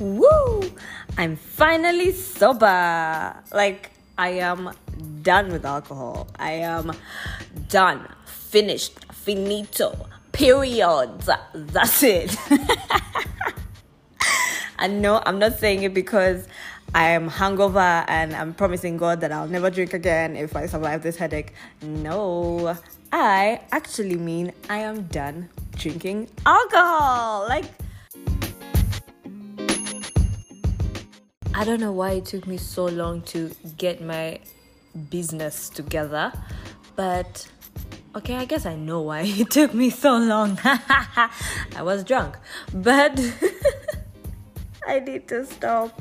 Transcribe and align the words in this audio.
Woo! 0.00 0.62
I'm 1.18 1.36
finally 1.36 2.12
sober. 2.12 3.36
Like, 3.52 3.90
I 4.16 4.30
am 4.40 4.70
done 5.22 5.52
with 5.52 5.66
alcohol. 5.66 6.26
I 6.38 6.52
am 6.52 6.92
done. 7.68 8.08
Finished. 8.24 9.04
Finito. 9.12 10.08
Period. 10.32 11.10
That's 11.52 12.02
it. 12.02 12.34
and 14.78 15.02
no, 15.02 15.22
I'm 15.26 15.38
not 15.38 15.58
saying 15.58 15.82
it 15.82 15.92
because 15.92 16.48
I 16.94 17.10
am 17.10 17.28
hungover 17.28 18.06
and 18.08 18.34
I'm 18.34 18.54
promising 18.54 18.96
God 18.96 19.20
that 19.20 19.32
I'll 19.32 19.48
never 19.48 19.68
drink 19.68 19.92
again 19.92 20.34
if 20.34 20.56
I 20.56 20.64
survive 20.64 21.02
this 21.02 21.16
headache. 21.16 21.52
No, 21.82 22.74
I 23.12 23.60
actually 23.70 24.16
mean 24.16 24.52
I 24.70 24.78
am 24.78 25.02
done 25.08 25.50
drinking 25.76 26.30
alcohol. 26.46 27.46
Like, 27.46 27.66
I 31.52 31.64
don't 31.64 31.80
know 31.80 31.92
why 31.92 32.12
it 32.12 32.26
took 32.26 32.46
me 32.46 32.56
so 32.56 32.86
long 32.86 33.22
to 33.22 33.50
get 33.76 34.00
my 34.00 34.38
business 35.10 35.68
together, 35.68 36.32
but 36.94 37.48
okay, 38.14 38.36
I 38.36 38.44
guess 38.44 38.66
I 38.66 38.76
know 38.76 39.00
why 39.02 39.22
it 39.24 39.50
took 39.50 39.74
me 39.74 39.90
so 39.90 40.16
long. 40.16 40.58
I 40.64 41.82
was 41.82 42.04
drunk, 42.04 42.38
but 42.72 43.18
I 44.86 45.00
need 45.00 45.26
to 45.28 45.44
stop. 45.44 46.00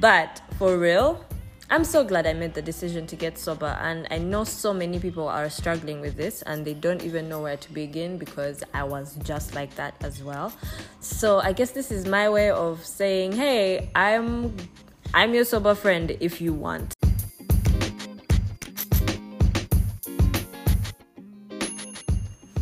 But 0.00 0.40
for 0.58 0.78
real, 0.78 1.24
I'm 1.70 1.82
so 1.82 2.04
glad 2.04 2.26
I 2.26 2.34
made 2.34 2.52
the 2.52 2.60
decision 2.60 3.06
to 3.06 3.16
get 3.16 3.38
sober, 3.38 3.78
and 3.80 4.06
I 4.10 4.18
know 4.18 4.44
so 4.44 4.74
many 4.74 4.98
people 5.00 5.26
are 5.26 5.48
struggling 5.48 6.02
with 6.02 6.14
this 6.14 6.42
and 6.42 6.62
they 6.62 6.74
don't 6.74 7.02
even 7.02 7.26
know 7.26 7.40
where 7.40 7.56
to 7.56 7.72
begin 7.72 8.18
because 8.18 8.62
I 8.74 8.84
was 8.84 9.16
just 9.24 9.54
like 9.54 9.74
that 9.76 9.94
as 10.04 10.22
well. 10.22 10.52
So 11.00 11.38
I 11.38 11.54
guess 11.54 11.70
this 11.70 11.90
is 11.90 12.06
my 12.06 12.28
way 12.28 12.50
of 12.50 12.84
saying, 12.84 13.32
"Hey, 13.32 13.90
I'm 13.94 14.54
I'm 15.14 15.32
your 15.32 15.46
sober 15.46 15.74
friend 15.74 16.14
if 16.20 16.38
you 16.38 16.52
want." 16.52 16.92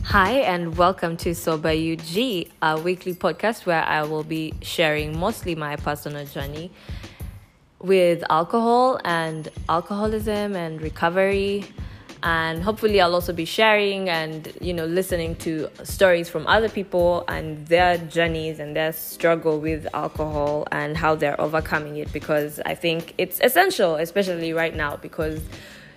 Hi, 0.04 0.32
and 0.46 0.76
welcome 0.76 1.16
to 1.18 1.34
Sober 1.34 1.70
UG, 1.70 2.52
a 2.62 2.80
weekly 2.80 3.14
podcast 3.14 3.66
where 3.66 3.82
I 3.82 4.04
will 4.04 4.24
be 4.24 4.54
sharing 4.62 5.18
mostly 5.18 5.56
my 5.56 5.74
personal 5.74 6.24
journey 6.24 6.70
with 7.82 8.22
alcohol 8.30 9.00
and 9.04 9.48
alcoholism 9.68 10.56
and 10.56 10.80
recovery. 10.80 11.64
And 12.24 12.62
hopefully 12.62 13.00
I'll 13.00 13.14
also 13.14 13.32
be 13.32 13.44
sharing 13.44 14.08
and 14.08 14.52
you 14.60 14.72
know 14.72 14.86
listening 14.86 15.34
to 15.36 15.68
stories 15.82 16.28
from 16.28 16.46
other 16.46 16.68
people 16.68 17.24
and 17.26 17.66
their 17.66 17.98
journeys 17.98 18.60
and 18.60 18.76
their 18.76 18.92
struggle 18.92 19.58
with 19.58 19.88
alcohol 19.92 20.68
and 20.70 20.96
how 20.96 21.16
they're 21.16 21.40
overcoming 21.40 21.96
it. 21.96 22.12
Because 22.12 22.60
I 22.64 22.76
think 22.76 23.14
it's 23.18 23.40
essential 23.40 23.96
especially 23.96 24.52
right 24.52 24.74
now 24.74 24.96
because 24.96 25.40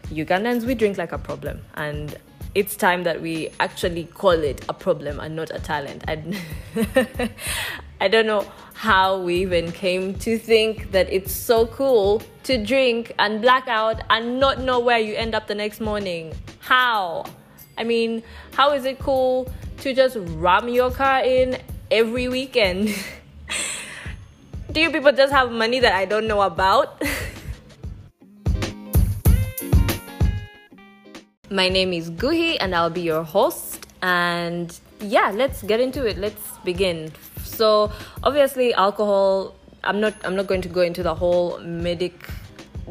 Ugandans 0.10 0.64
we 0.64 0.74
drink 0.74 0.98
like 0.98 1.12
a 1.12 1.20
problem. 1.20 1.62
And 1.76 2.18
it's 2.56 2.76
time 2.76 3.04
that 3.04 3.22
we 3.22 3.50
actually 3.60 4.06
call 4.06 4.32
it 4.32 4.66
a 4.70 4.74
problem 4.74 5.20
and 5.20 5.36
not 5.36 5.52
a 5.54 5.60
talent. 5.60 6.06
I, 6.08 6.24
I 8.02 8.08
don't 8.08 8.26
know 8.26 8.50
how 8.76 9.18
we 9.18 9.36
even 9.36 9.72
came 9.72 10.14
to 10.14 10.38
think 10.38 10.92
that 10.92 11.12
it's 11.12 11.32
so 11.32 11.66
cool 11.66 12.22
to 12.44 12.62
drink 12.64 13.16
and 13.18 13.42
black 13.42 13.70
out 13.70 14.02
and 14.10 14.38
not 14.38 14.60
know 14.60 14.80
where 14.80 15.00
you 15.00 15.16
end 15.16 15.34
up 15.34 15.48
the 15.48 15.56
next 15.56 15.80
morning. 15.80 16.34
How? 16.60 17.24
I 17.78 17.86
mean, 17.86 18.22
how 18.54 18.74
is 18.74 18.84
it 18.84 19.00
cool 19.00 19.50
to 19.80 19.94
just 19.94 20.18
ram 20.20 20.68
your 20.68 20.92
car 20.92 21.24
in 21.24 21.58
every 21.90 22.28
weekend? 22.28 22.94
Do 24.74 24.82
you 24.82 24.92
people 24.92 25.14
just 25.14 25.32
have 25.32 25.54
money 25.54 25.80
that 25.80 25.94
I 25.94 26.04
don't 26.04 26.28
know 26.28 26.42
about? 26.42 27.02
My 31.50 31.70
name 31.70 31.94
is 31.94 32.12
Guhi 32.12 32.58
and 32.60 32.76
I'll 32.76 32.90
be 32.90 33.04
your 33.04 33.24
host. 33.24 33.88
And 34.02 34.78
yeah, 35.00 35.32
let's 35.34 35.64
get 35.64 35.80
into 35.80 36.06
it. 36.06 36.18
Let's 36.18 36.42
begin. 36.66 37.14
So, 37.56 37.92
obviously, 38.24 38.74
alcohol, 38.74 39.56
I'm 39.84 40.00
not 40.00 40.14
I'm 40.24 40.36
not 40.36 40.48
going 40.48 40.62
to 40.62 40.70
go 40.70 40.82
into 40.82 41.04
the 41.04 41.16
whole 41.16 41.60
medic 41.60 42.30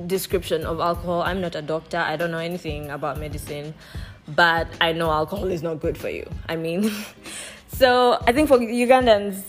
description 0.07 0.65
of 0.65 0.81
alcohol. 0.81 1.23
I'm 1.23 1.41
not 1.41 1.55
a 1.55 1.63
doctor. 1.63 1.99
I 1.99 2.17
don't 2.17 2.31
know 2.31 2.39
anything 2.39 2.91
about 2.91 3.19
medicine, 3.19 3.75
but 4.29 4.69
I 4.81 4.93
know 4.93 5.11
alcohol 5.11 5.49
is 5.49 5.63
not 5.63 5.81
good 5.81 5.99
for 5.99 6.09
you. 6.09 6.29
I 6.49 6.57
mean, 6.57 6.91
so 7.69 8.19
I 8.27 8.33
think 8.33 8.49
for 8.49 8.59
Ugandans 8.59 9.43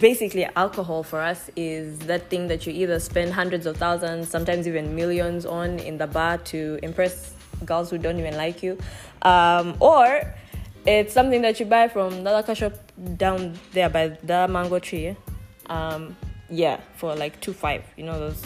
basically 0.00 0.44
alcohol 0.56 1.04
for 1.04 1.20
us 1.20 1.48
is 1.54 1.96
that 2.00 2.28
thing 2.28 2.48
that 2.48 2.66
you 2.66 2.72
either 2.72 2.98
spend 2.98 3.32
hundreds 3.32 3.66
of 3.66 3.76
thousands, 3.76 4.28
sometimes 4.28 4.66
even 4.66 4.96
millions 4.96 5.46
on 5.46 5.78
in 5.78 5.96
the 5.96 6.08
bar 6.08 6.38
to 6.38 6.78
impress 6.82 7.34
girls 7.64 7.90
who 7.90 7.98
don't 7.98 8.18
even 8.18 8.36
like 8.36 8.64
you, 8.64 8.76
um, 9.22 9.76
or 9.78 10.34
it's 10.84 11.14
something 11.14 11.42
that 11.42 11.60
you 11.60 11.66
buy 11.66 11.86
from 11.86 12.24
the 12.24 12.32
local 12.32 12.54
shop 12.54 12.72
down 13.16 13.58
there 13.72 13.88
by 13.88 14.08
the 14.08 14.48
mango 14.48 14.78
tree. 14.78 15.16
Um, 15.66 16.16
yeah, 16.48 16.80
for 16.96 17.14
like 17.14 17.40
two 17.40 17.52
five. 17.52 17.84
You 17.96 18.04
know 18.04 18.18
those 18.18 18.42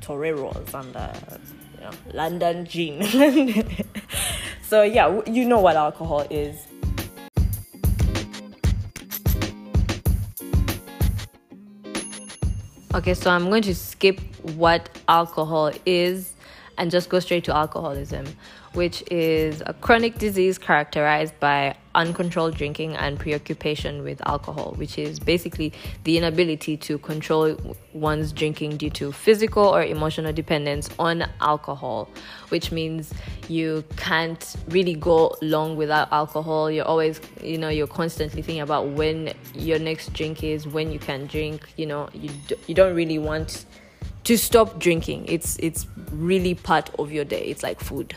toreros 0.00 0.74
and 0.74 0.92
the 0.92 1.40
you 1.74 1.80
know, 1.80 1.90
London 2.12 2.66
gin. 2.66 3.02
so 4.62 4.82
yeah, 4.82 5.20
you 5.26 5.44
know 5.44 5.60
what 5.60 5.76
alcohol 5.76 6.26
is. 6.30 6.66
Okay, 12.94 13.14
so 13.14 13.30
I'm 13.30 13.48
going 13.48 13.62
to 13.62 13.74
skip 13.74 14.18
what 14.56 14.88
alcohol 15.08 15.70
is 15.84 16.32
and 16.78 16.90
just 16.90 17.08
go 17.10 17.20
straight 17.20 17.44
to 17.44 17.54
alcoholism, 17.54 18.24
which 18.78 19.02
is 19.10 19.60
a 19.66 19.72
chronic 19.72 20.18
disease 20.18 20.56
characterized 20.56 21.34
by 21.40 21.74
uncontrolled 21.96 22.54
drinking 22.54 22.94
and 22.94 23.18
preoccupation 23.18 24.04
with 24.04 24.24
alcohol, 24.24 24.72
which 24.76 24.96
is 24.98 25.18
basically 25.18 25.72
the 26.04 26.16
inability 26.16 26.76
to 26.76 26.96
control 26.98 27.56
one's 27.92 28.30
drinking 28.32 28.76
due 28.76 28.88
to 28.88 29.10
physical 29.10 29.64
or 29.64 29.82
emotional 29.82 30.32
dependence 30.32 30.88
on 30.96 31.28
alcohol, 31.40 32.08
which 32.50 32.70
means 32.70 33.12
you 33.48 33.82
can't 33.96 34.54
really 34.68 34.94
go 34.94 35.34
long 35.42 35.76
without 35.76 36.06
alcohol. 36.12 36.70
You're 36.70 36.86
always, 36.86 37.20
you 37.42 37.58
know, 37.58 37.70
you're 37.70 37.88
constantly 37.88 38.42
thinking 38.42 38.62
about 38.62 38.90
when 38.90 39.32
your 39.54 39.80
next 39.80 40.12
drink 40.12 40.44
is, 40.44 40.68
when 40.68 40.92
you 40.92 41.00
can 41.00 41.26
drink, 41.26 41.68
you 41.76 41.86
know, 41.86 42.10
you, 42.14 42.30
you 42.68 42.76
don't 42.76 42.94
really 42.94 43.18
want 43.18 43.66
to 44.22 44.38
stop 44.38 44.78
drinking. 44.78 45.26
It's 45.26 45.56
it's 45.58 45.88
really 46.12 46.54
part 46.54 46.90
of 46.96 47.10
your 47.10 47.24
day. 47.24 47.42
It's 47.46 47.64
like 47.64 47.80
food. 47.80 48.14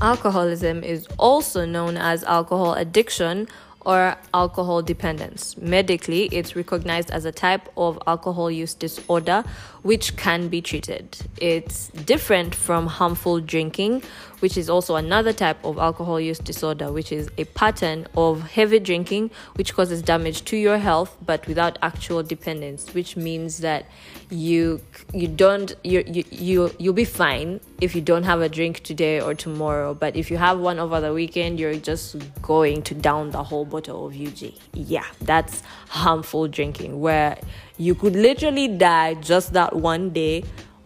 Alcoholism 0.00 0.84
is 0.84 1.06
also 1.18 1.64
known 1.64 1.96
as 1.96 2.22
alcohol 2.24 2.74
addiction 2.74 3.48
or 3.80 4.16
alcohol 4.34 4.82
dependence. 4.82 5.56
Medically, 5.56 6.24
it's 6.26 6.54
recognized 6.54 7.10
as 7.10 7.24
a 7.24 7.32
type 7.32 7.68
of 7.78 7.98
alcohol 8.06 8.50
use 8.50 8.74
disorder 8.74 9.42
which 9.86 10.16
can 10.16 10.48
be 10.48 10.60
treated. 10.60 11.16
It's 11.40 11.88
different 11.90 12.56
from 12.56 12.88
harmful 12.88 13.40
drinking, 13.40 14.02
which 14.40 14.56
is 14.56 14.68
also 14.68 14.96
another 14.96 15.32
type 15.32 15.64
of 15.64 15.78
alcohol 15.78 16.20
use 16.20 16.40
disorder, 16.40 16.90
which 16.90 17.12
is 17.12 17.30
a 17.38 17.44
pattern 17.44 18.08
of 18.16 18.42
heavy 18.50 18.80
drinking 18.80 19.30
which 19.54 19.74
causes 19.74 20.02
damage 20.02 20.44
to 20.46 20.56
your 20.56 20.78
health 20.78 21.16
but 21.24 21.46
without 21.46 21.78
actual 21.82 22.24
dependence, 22.24 22.92
which 22.94 23.16
means 23.16 23.58
that 23.58 23.86
you 24.28 24.80
you 25.14 25.28
don't 25.28 25.76
you 25.84 26.02
you, 26.04 26.24
you 26.32 26.74
you'll 26.80 26.92
be 26.92 27.04
fine 27.04 27.60
if 27.80 27.94
you 27.94 28.00
don't 28.00 28.24
have 28.24 28.40
a 28.40 28.48
drink 28.48 28.82
today 28.82 29.20
or 29.20 29.34
tomorrow, 29.34 29.94
but 29.94 30.16
if 30.16 30.32
you 30.32 30.36
have 30.36 30.58
one 30.58 30.80
over 30.80 31.00
the 31.00 31.12
weekend, 31.12 31.60
you're 31.60 31.76
just 31.76 32.16
going 32.42 32.82
to 32.82 32.94
down 32.94 33.30
the 33.30 33.42
whole 33.44 33.64
bottle 33.64 34.06
of 34.06 34.20
UG. 34.20 34.52
Yeah, 34.72 35.04
that's 35.20 35.62
harmful 35.88 36.48
drinking 36.48 37.00
where 37.00 37.38
you 37.78 37.94
could 37.94 38.14
literally 38.14 38.68
die 38.68 39.14
just 39.14 39.52
that 39.52 39.76
one 39.76 40.10
day 40.10 40.44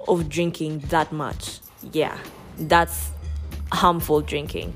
of 0.09 0.29
drinking 0.29 0.81
that 0.89 1.13
much. 1.13 1.61
Yeah, 1.93 2.19
that's 2.59 3.11
harmful 3.73 4.21
drinking. 4.21 4.75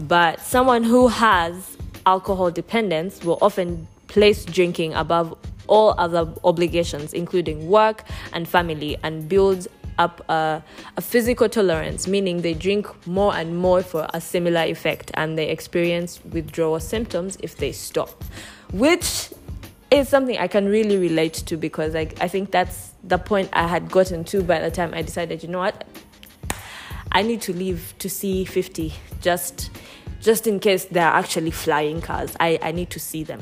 But 0.00 0.40
someone 0.40 0.82
who 0.82 1.08
has 1.08 1.76
alcohol 2.06 2.50
dependence 2.50 3.24
will 3.24 3.38
often 3.40 3.86
place 4.08 4.44
drinking 4.44 4.94
above 4.94 5.36
all 5.66 5.94
other 5.96 6.32
obligations, 6.44 7.12
including 7.12 7.68
work 7.68 8.04
and 8.32 8.46
family, 8.46 8.96
and 9.02 9.28
builds 9.28 9.68
up 9.98 10.28
a, 10.28 10.62
a, 10.96 11.00
physical 11.00 11.48
tolerance, 11.48 12.08
meaning 12.08 12.42
they 12.42 12.52
drink 12.52 12.88
more 13.06 13.34
and 13.34 13.56
more 13.56 13.80
for 13.80 14.08
a 14.12 14.20
similar 14.20 14.62
effect 14.64 15.10
and 15.14 15.38
they 15.38 15.48
experience 15.48 16.20
withdrawal 16.32 16.80
symptoms 16.80 17.38
if 17.40 17.56
they 17.58 17.70
stop, 17.70 18.24
which 18.72 19.30
is 19.94 20.08
something 20.08 20.36
I 20.38 20.48
can 20.48 20.66
really 20.68 20.96
relate 20.96 21.34
to 21.34 21.56
because 21.56 21.94
I, 21.94 22.08
I 22.20 22.28
think 22.28 22.50
that's 22.50 22.92
the 23.02 23.18
point 23.18 23.50
I 23.52 23.66
had 23.66 23.90
gotten 23.90 24.24
to 24.24 24.42
by 24.42 24.60
the 24.60 24.70
time 24.70 24.92
I 24.94 25.02
decided, 25.02 25.42
you 25.42 25.48
know 25.48 25.58
what, 25.58 25.84
I 27.12 27.22
need 27.22 27.40
to 27.42 27.52
leave 27.52 27.94
to 28.00 28.10
see 28.10 28.44
50 28.44 28.92
just 29.20 29.70
just 30.20 30.46
in 30.46 30.58
case 30.58 30.86
they're 30.86 31.04
actually 31.04 31.50
flying 31.50 32.00
cars. 32.00 32.34
I, 32.40 32.58
I 32.62 32.72
need 32.72 32.88
to 32.90 32.98
see 32.98 33.24
them. 33.24 33.40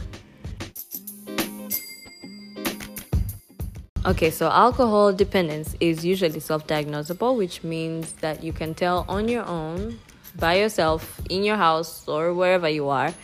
Okay, 4.05 4.31
so 4.31 4.49
alcohol 4.49 5.13
dependence 5.13 5.77
is 5.79 6.05
usually 6.05 6.41
self 6.41 6.67
diagnosable, 6.67 7.37
which 7.37 7.63
means 7.63 8.15
that 8.15 8.43
you 8.43 8.53
can 8.53 8.75
tell 8.75 9.05
on 9.09 9.29
your 9.29 9.45
own, 9.47 10.01
by 10.41 10.55
yourself, 10.55 11.21
in 11.31 11.45
your 11.45 11.57
house, 11.57 12.09
or 12.09 12.35
wherever 12.35 12.69
you 12.69 12.89
are. 12.89 13.15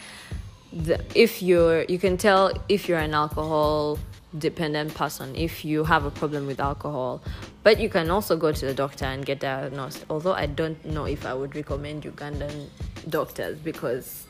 The, 0.84 1.04
if 1.14 1.42
you're, 1.42 1.82
you 1.84 1.98
can 1.98 2.16
tell 2.16 2.52
if 2.68 2.88
you're 2.88 2.98
an 2.98 3.14
alcohol 3.14 3.98
dependent 4.36 4.94
person, 4.94 5.34
if 5.34 5.64
you 5.64 5.84
have 5.84 6.04
a 6.04 6.10
problem 6.10 6.46
with 6.46 6.60
alcohol. 6.60 7.22
But 7.62 7.80
you 7.80 7.88
can 7.88 8.10
also 8.10 8.36
go 8.36 8.52
to 8.52 8.66
the 8.66 8.74
doctor 8.74 9.06
and 9.06 9.24
get 9.24 9.40
diagnosed. 9.40 10.04
Although 10.10 10.34
I 10.34 10.46
don't 10.46 10.82
know 10.84 11.04
if 11.04 11.24
I 11.26 11.34
would 11.34 11.54
recommend 11.56 12.04
Ugandan 12.04 12.68
doctors 13.08 13.58
because 13.58 14.24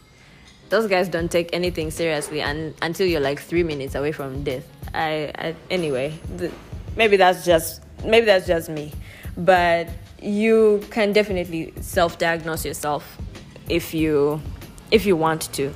those 0.69 0.87
guys 0.87 1.09
don't 1.09 1.31
take 1.31 1.51
anything 1.53 1.91
seriously 1.91 2.41
and 2.41 2.75
until 2.83 3.07
you're 3.07 3.21
like 3.21 3.41
three 3.41 3.63
minutes 3.63 3.95
away 3.95 4.13
from 4.13 4.43
death. 4.45 4.67
I, 4.95 5.33
I 5.35 5.55
anyway, 5.71 6.19
the, 6.37 6.53
maybe 6.97 7.17
that's 7.17 7.45
just 7.45 7.83
maybe 8.05 8.27
that's 8.27 8.47
just 8.47 8.69
me, 8.69 8.93
but 9.37 9.89
you 10.21 10.83
can 10.91 11.13
definitely 11.13 11.73
self-diagnose 11.81 12.65
yourself 12.65 13.19
if 13.69 13.95
you 13.95 14.41
if 14.91 15.05
you 15.07 15.17
want 15.17 15.53
to, 15.55 15.73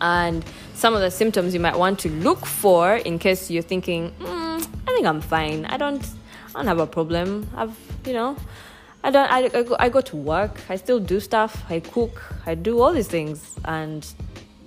and 0.00 0.44
some 0.74 0.94
of 0.94 1.00
the 1.00 1.10
symptoms 1.10 1.54
you 1.54 1.60
might 1.60 1.78
want 1.78 1.98
to 2.00 2.10
look 2.10 2.46
for 2.46 2.96
in 2.96 3.18
case 3.18 3.50
you're 3.50 3.62
thinking, 3.62 4.12
mm, 4.20 4.66
I 4.86 4.94
think 4.94 5.06
I'm 5.06 5.20
fine. 5.20 5.66
I 5.66 5.76
don't 5.76 6.04
I 6.54 6.58
don't 6.58 6.66
have 6.66 6.80
a 6.80 6.86
problem. 6.86 7.48
I've 7.56 7.76
you 8.06 8.12
know. 8.12 8.36
I 9.02 9.10
don't. 9.10 9.32
I, 9.32 9.38
I, 9.44 9.62
go, 9.62 9.76
I 9.78 9.88
go 9.88 10.00
to 10.02 10.16
work. 10.16 10.60
I 10.68 10.76
still 10.76 11.00
do 11.00 11.20
stuff. 11.20 11.64
I 11.70 11.80
cook. 11.80 12.22
I 12.44 12.54
do 12.54 12.80
all 12.80 12.92
these 12.92 13.08
things, 13.08 13.54
and 13.64 14.06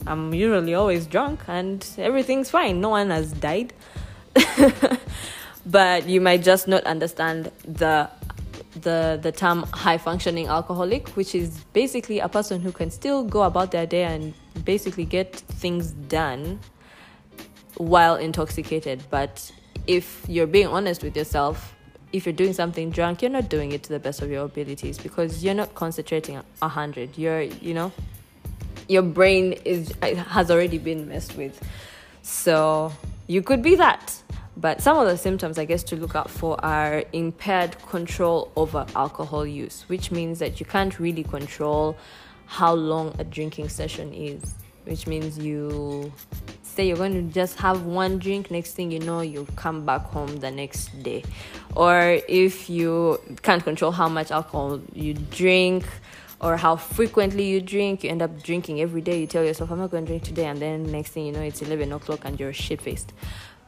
I'm 0.07 0.33
usually 0.33 0.74
always 0.74 1.06
drunk, 1.06 1.41
and 1.47 1.88
everything's 1.97 2.50
fine. 2.50 2.81
No 2.81 2.89
one 2.89 3.12
has 3.12 3.31
died. 3.33 3.74
but 5.68 6.07
you 6.07 6.19
might 6.19 6.41
just 6.41 6.68
not 6.68 6.83
understand 6.86 7.51
the 7.63 8.09
the 8.81 9.19
the 9.21 9.31
term 9.31 9.63
high 9.71 10.00
functioning 10.00 10.47
alcoholic, 10.47 11.09
which 11.09 11.36
is 11.36 11.63
basically 11.74 12.19
a 12.19 12.27
person 12.27 12.59
who 12.62 12.71
can 12.71 12.89
still 12.89 13.24
go 13.24 13.44
about 13.44 13.71
their 13.71 13.86
day 13.86 14.03
and 14.03 14.33
basically 14.65 15.05
get 15.05 15.35
things 15.35 15.91
done 15.91 16.59
while 17.77 18.15
intoxicated. 18.15 19.03
But 19.09 19.51
if 19.88 20.25
you're 20.27 20.47
being 20.47 20.67
honest 20.67 21.03
with 21.03 21.15
yourself, 21.15 21.75
if 22.11 22.25
you're 22.25 22.33
doing 22.33 22.53
something 22.53 22.91
drunk, 22.91 23.21
you're 23.21 23.31
not 23.31 23.50
doing 23.50 23.71
it 23.71 23.83
to 23.83 23.89
the 23.89 24.00
best 24.00 24.21
of 24.21 24.29
your 24.29 24.45
abilities 24.45 24.97
because 25.00 25.44
you're 25.44 25.55
not 25.55 25.73
concentrating 25.73 26.41
a 26.61 26.67
hundred. 26.67 27.17
You're, 27.17 27.41
you 27.41 27.73
know, 27.73 27.91
your 28.88 29.01
brain 29.01 29.53
is 29.65 29.94
has 30.01 30.51
already 30.51 30.77
been 30.77 31.09
messed 31.09 31.35
with. 31.35 31.59
So 32.21 32.94
you 33.27 33.41
could 33.41 33.61
be 33.61 33.75
that. 33.75 34.15
But 34.55 34.81
some 34.81 34.97
of 34.97 35.07
the 35.07 35.17
symptoms, 35.17 35.57
I 35.57 35.65
guess, 35.65 35.81
to 35.85 35.95
look 35.95 36.15
out 36.15 36.29
for 36.29 36.63
are 36.63 37.03
impaired 37.11 37.75
control 37.88 38.51
over 38.55 38.85
alcohol 38.95 39.47
use, 39.47 39.83
which 39.88 40.11
means 40.11 40.38
that 40.39 40.59
you 40.59 40.65
can't 40.67 41.00
really 41.00 41.23
control 41.23 41.97
how 42.45 42.73
long 42.73 43.15
a 43.19 43.23
drinking 43.23 43.69
session 43.69 44.13
is, 44.13 44.55
which 44.85 45.07
means 45.07 45.37
you 45.37 46.11
say 46.61 46.87
you're 46.87 46.97
going 46.97 47.13
to 47.13 47.33
just 47.33 47.57
have 47.59 47.85
one 47.85 48.17
drink 48.17 48.49
next 48.49 48.73
thing 48.73 48.91
you 48.91 48.99
know 48.99 49.21
you 49.21 49.45
come 49.55 49.85
back 49.85 50.01
home 50.05 50.37
the 50.37 50.49
next 50.49 50.87
day. 51.03 51.23
Or 51.75 52.19
if 52.27 52.69
you 52.69 53.19
can't 53.43 53.63
control 53.63 53.91
how 53.91 54.09
much 54.09 54.31
alcohol 54.31 54.81
you 54.93 55.13
drink 55.13 55.85
or 56.41 56.57
how 56.57 56.75
frequently 56.75 57.43
you 57.45 57.61
drink 57.61 58.03
you 58.03 58.09
end 58.09 58.21
up 58.21 58.41
drinking 58.41 58.81
every 58.81 59.01
day. 59.01 59.19
You 59.19 59.27
tell 59.27 59.43
yourself 59.43 59.71
i'm 59.71 59.79
not 59.79 59.91
going 59.91 60.05
to 60.05 60.09
drink 60.09 60.23
today 60.23 60.45
and 60.45 60.59
then 60.59 60.91
next 60.91 61.11
thing 61.11 61.25
you 61.25 61.31
know 61.31 61.41
it's 61.41 61.61
11 61.61 61.91
o'clock 61.93 62.21
and 62.25 62.39
you're 62.39 62.53
shit 62.53 62.81
faced 62.81 63.13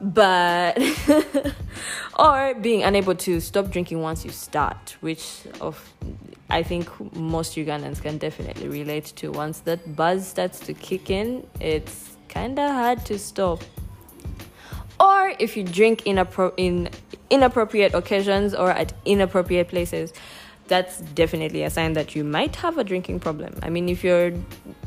but 0.02 0.78
or 2.20 2.54
being 2.56 2.84
unable 2.84 3.16
to 3.16 3.40
stop 3.40 3.72
drinking 3.72 4.02
once 4.02 4.26
you 4.26 4.32
start 4.32 4.98
which 5.00 5.42
of 5.62 5.94
i 6.50 6.62
think 6.62 6.90
most 7.16 7.56
ugandans 7.56 8.02
can 8.02 8.18
definitely 8.18 8.68
relate 8.68 9.06
to 9.06 9.32
once 9.32 9.60
that 9.60 9.96
buzz 9.96 10.28
starts 10.28 10.60
to 10.60 10.74
kick 10.74 11.10
in 11.10 11.46
it's 11.62 12.16
kind 12.36 12.60
of 12.60 12.70
hard 12.72 13.06
to 13.06 13.18
stop. 13.18 13.64
Or 15.00 15.34
if 15.40 15.56
you 15.58 15.64
drink 15.64 16.04
inappro- 16.04 16.54
in 16.58 16.90
inappropriate 17.30 17.94
occasions 17.94 18.54
or 18.54 18.70
at 18.72 18.94
inappropriate 19.06 19.70
places, 19.70 20.14
that's 20.68 21.00
definitely 21.22 21.64
a 21.64 21.70
sign 21.70 21.94
that 21.94 22.16
you 22.16 22.24
might 22.24 22.56
have 22.58 22.78
a 22.78 22.84
drinking 22.84 23.20
problem. 23.22 23.52
I 23.62 23.70
mean, 23.70 23.88
if 23.88 24.04
you're 24.04 24.32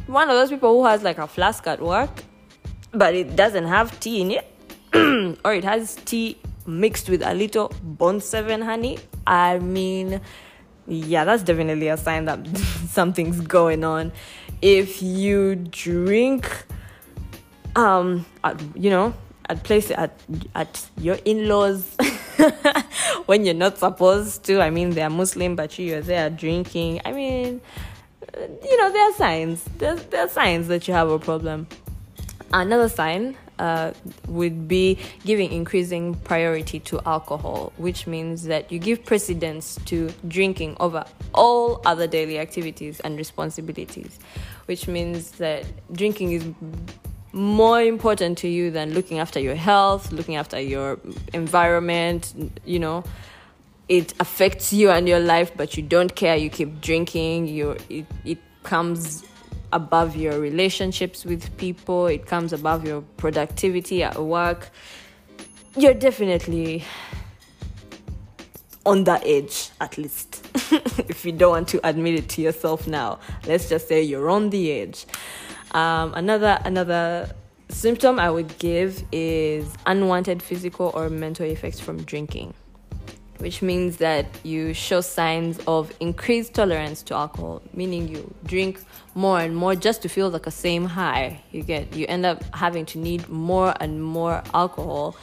one 0.06 0.28
of 0.28 0.36
those 0.36 0.50
people 0.50 0.72
who 0.78 0.86
has 0.86 1.02
like 1.02 1.18
a 1.18 1.26
flask 1.26 1.66
at 1.66 1.80
work, 1.80 2.10
but 2.92 3.14
it 3.14 3.34
doesn't 3.34 3.66
have 3.66 3.98
tea 4.00 4.20
in 4.20 4.30
it, 4.32 4.46
or 5.44 5.54
it 5.54 5.64
has 5.64 5.96
tea 5.96 6.38
mixed 6.66 7.08
with 7.08 7.22
a 7.22 7.34
little 7.34 7.72
Bond 7.82 8.22
7 8.22 8.62
honey, 8.62 8.98
I 9.26 9.58
mean, 9.58 10.20
yeah, 10.86 11.24
that's 11.24 11.42
definitely 11.42 11.88
a 11.88 11.96
sign 11.96 12.24
that 12.26 12.46
something's 12.88 13.40
going 13.40 13.84
on. 13.84 14.12
If 14.60 15.02
you 15.02 15.54
drink 15.56 16.64
um, 17.76 18.26
at, 18.42 18.60
you 18.74 18.90
know, 18.90 19.14
at 19.48 19.62
place 19.64 19.90
at 19.90 20.18
at 20.54 20.86
your 20.98 21.16
in-laws 21.24 21.96
when 23.26 23.44
you're 23.44 23.54
not 23.54 23.78
supposed 23.78 24.44
to. 24.44 24.60
I 24.60 24.70
mean, 24.70 24.90
they're 24.90 25.10
Muslim, 25.10 25.56
but 25.56 25.78
you're 25.78 26.00
there 26.00 26.30
drinking. 26.30 27.00
I 27.04 27.12
mean, 27.12 27.60
you 28.36 28.76
know, 28.76 28.92
there 28.92 29.10
are 29.10 29.14
signs. 29.14 29.64
There 29.78 29.98
are 30.14 30.28
signs 30.28 30.68
that 30.68 30.86
you 30.86 30.94
have 30.94 31.08
a 31.08 31.18
problem. 31.18 31.66
Another 32.52 32.88
sign 32.88 33.36
uh, 33.58 33.92
would 34.26 34.68
be 34.68 34.98
giving 35.24 35.52
increasing 35.52 36.14
priority 36.14 36.80
to 36.80 37.00
alcohol, 37.06 37.72
which 37.76 38.06
means 38.06 38.44
that 38.44 38.70
you 38.70 38.78
give 38.78 39.04
precedence 39.04 39.78
to 39.86 40.10
drinking 40.26 40.76
over 40.80 41.04
all 41.34 41.80
other 41.84 42.06
daily 42.06 42.38
activities 42.38 43.00
and 43.00 43.16
responsibilities, 43.16 44.18
which 44.66 44.88
means 44.88 45.32
that 45.32 45.64
drinking 45.92 46.32
is 46.32 46.44
more 47.32 47.82
important 47.82 48.38
to 48.38 48.48
you 48.48 48.70
than 48.70 48.94
looking 48.94 49.18
after 49.18 49.38
your 49.38 49.54
health, 49.54 50.12
looking 50.12 50.36
after 50.36 50.60
your 50.60 50.98
environment, 51.32 52.52
you 52.64 52.78
know. 52.78 53.04
It 53.88 54.12
affects 54.20 54.72
you 54.72 54.90
and 54.90 55.08
your 55.08 55.20
life, 55.20 55.52
but 55.56 55.76
you 55.76 55.82
don't 55.82 56.14
care. 56.14 56.36
You 56.36 56.50
keep 56.50 56.80
drinking. 56.82 57.46
You 57.48 57.76
it, 57.88 58.06
it 58.24 58.38
comes 58.62 59.24
above 59.72 60.16
your 60.16 60.38
relationships 60.38 61.24
with 61.24 61.56
people. 61.56 62.06
It 62.06 62.26
comes 62.26 62.52
above 62.52 62.86
your 62.86 63.02
productivity 63.16 64.02
at 64.02 64.18
work. 64.18 64.70
You're 65.76 65.94
definitely 65.94 66.84
on 68.84 69.04
the 69.04 69.20
edge, 69.26 69.70
at 69.80 69.98
least. 69.98 70.46
if 71.08 71.24
you 71.24 71.32
don't 71.32 71.50
want 71.50 71.68
to 71.68 71.86
admit 71.86 72.14
it 72.14 72.28
to 72.30 72.42
yourself 72.42 72.86
now, 72.86 73.18
let's 73.46 73.68
just 73.68 73.86
say 73.88 74.02
you're 74.02 74.30
on 74.30 74.50
the 74.50 74.72
edge. 74.72 75.06
Um, 75.72 76.14
another 76.14 76.58
another 76.64 77.30
symptom 77.68 78.18
I 78.18 78.30
would 78.30 78.58
give 78.58 79.04
is 79.12 79.70
unwanted 79.86 80.42
physical 80.42 80.90
or 80.94 81.10
mental 81.10 81.44
effects 81.44 81.78
from 81.78 82.02
drinking, 82.04 82.54
which 83.38 83.62
means 83.62 83.96
that 83.98 84.26
you 84.42 84.74
show 84.74 85.00
signs 85.00 85.58
of 85.66 85.92
increased 86.00 86.54
tolerance 86.54 87.02
to 87.04 87.14
alcohol, 87.14 87.62
meaning 87.72 88.08
you 88.08 88.34
drink 88.44 88.80
more 89.14 89.40
and 89.40 89.56
more 89.56 89.74
just 89.74 90.02
to 90.02 90.08
feel 90.08 90.28
like 90.30 90.46
a 90.46 90.50
same 90.50 90.84
high. 90.84 91.40
You 91.52 91.62
get 91.62 91.94
you 91.94 92.06
end 92.08 92.26
up 92.26 92.42
having 92.54 92.86
to 92.86 92.98
need 92.98 93.28
more 93.28 93.74
and 93.80 94.02
more 94.02 94.42
alcohol 94.54 95.16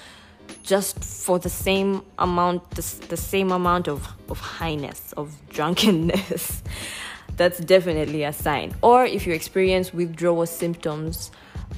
just 0.64 1.04
for 1.04 1.40
the 1.40 1.50
same 1.50 2.04
amount 2.20 2.70
the, 2.72 3.08
the 3.10 3.18
same 3.18 3.52
amount 3.52 3.88
of, 3.88 4.08
of 4.30 4.40
highness 4.40 5.14
of 5.14 5.34
drunkenness 5.50 6.64
that's 7.38 7.60
definitely 7.60 8.24
a 8.24 8.34
sign. 8.34 8.74
Or 8.82 9.06
if 9.06 9.28
you 9.28 9.34
experience 9.34 9.94
withdrawal 9.94 10.46
symptoms 10.46 11.32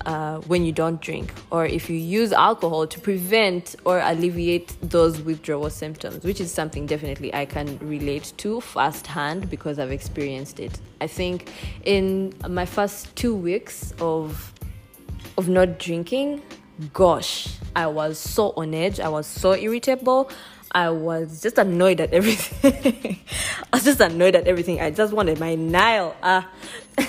uh, 0.05 0.39
when 0.41 0.65
you 0.65 0.71
don't 0.71 1.01
drink, 1.01 1.33
or 1.51 1.65
if 1.65 1.89
you 1.89 1.97
use 1.97 2.31
alcohol 2.31 2.87
to 2.87 2.99
prevent 2.99 3.75
or 3.85 3.99
alleviate 3.99 4.75
those 4.81 5.21
withdrawal 5.21 5.69
symptoms, 5.69 6.23
which 6.23 6.39
is 6.39 6.51
something 6.51 6.85
definitely 6.85 7.33
I 7.33 7.45
can 7.45 7.77
relate 7.79 8.33
to 8.37 8.61
firsthand 8.61 9.49
because 9.49 9.79
I've 9.79 9.91
experienced 9.91 10.59
it. 10.59 10.79
I 11.01 11.07
think 11.07 11.51
in 11.83 12.33
my 12.47 12.65
first 12.65 13.15
two 13.15 13.35
weeks 13.35 13.93
of 13.99 14.53
of 15.37 15.49
not 15.49 15.77
drinking, 15.77 16.41
gosh, 16.93 17.47
I 17.75 17.87
was 17.87 18.17
so 18.17 18.53
on 18.57 18.73
edge. 18.73 18.99
I 18.99 19.09
was 19.09 19.27
so 19.27 19.53
irritable. 19.53 20.31
I 20.71 20.89
was 20.89 21.41
just 21.41 21.57
annoyed 21.57 22.01
at 22.01 22.13
everything. 22.13 23.19
I 23.73 23.77
was 23.77 23.83
just 23.83 23.99
annoyed 23.99 24.35
at 24.35 24.47
everything. 24.47 24.81
I 24.81 24.91
just 24.91 25.13
wanted 25.13 25.39
my 25.39 25.55
Nile. 25.55 26.15
Uh, 26.21 26.41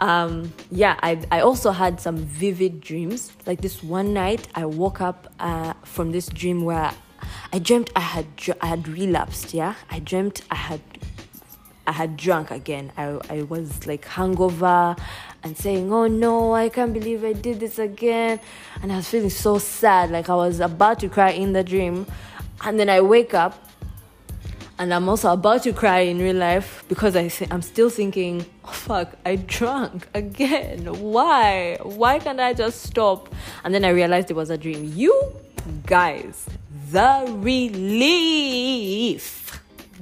um, 0.00 0.52
yeah, 0.70 0.98
I, 1.02 1.22
I 1.30 1.40
also 1.40 1.70
had 1.70 2.00
some 2.00 2.16
vivid 2.16 2.80
dreams. 2.80 3.32
Like 3.46 3.60
this 3.60 3.82
one 3.82 4.12
night, 4.14 4.48
I 4.54 4.64
woke 4.64 5.00
up 5.00 5.32
uh, 5.38 5.74
from 5.84 6.10
this 6.10 6.28
dream 6.28 6.64
where 6.64 6.90
I 7.52 7.58
dreamt 7.58 7.90
I 7.94 8.00
had 8.00 8.26
I 8.60 8.66
had 8.66 8.88
relapsed. 8.88 9.52
Yeah, 9.52 9.74
I 9.90 9.98
dreamt 9.98 10.42
I 10.50 10.54
had 10.54 10.80
I 11.86 11.92
had 11.92 12.16
drunk 12.16 12.50
again. 12.50 12.92
I, 12.96 13.18
I 13.28 13.42
was 13.42 13.86
like 13.86 14.06
hungover 14.06 14.98
and 15.42 15.56
saying, 15.56 15.92
Oh 15.92 16.06
no, 16.06 16.54
I 16.54 16.70
can't 16.70 16.94
believe 16.94 17.24
I 17.24 17.34
did 17.34 17.60
this 17.60 17.78
again. 17.78 18.40
And 18.82 18.92
I 18.92 18.96
was 18.96 19.08
feeling 19.08 19.30
so 19.30 19.58
sad, 19.58 20.10
like 20.10 20.30
I 20.30 20.34
was 20.34 20.60
about 20.60 21.00
to 21.00 21.08
cry 21.08 21.30
in 21.30 21.52
the 21.52 21.62
dream. 21.62 22.06
And 22.64 22.78
then 22.78 22.88
I 22.88 23.00
wake 23.00 23.34
up 23.34 23.69
and 24.80 24.94
I'm 24.94 25.08
also 25.10 25.30
about 25.30 25.62
to 25.64 25.74
cry 25.74 26.00
in 26.00 26.18
real 26.18 26.36
life 26.36 26.84
because 26.88 27.14
I 27.14 27.30
I'm 27.50 27.60
still 27.60 27.90
thinking, 27.90 28.46
oh, 28.64 28.68
fuck, 28.68 29.14
I 29.26 29.36
drunk 29.36 30.08
again. 30.14 30.86
Why? 30.86 31.76
Why 31.82 32.18
can't 32.18 32.40
I 32.40 32.54
just 32.54 32.80
stop? 32.84 33.28
And 33.62 33.74
then 33.74 33.84
I 33.84 33.90
realized 33.90 34.30
it 34.30 34.34
was 34.34 34.48
a 34.48 34.56
dream. 34.56 34.90
You 34.96 35.34
guys, 35.84 36.46
the 36.90 37.26
relief, 37.28 38.40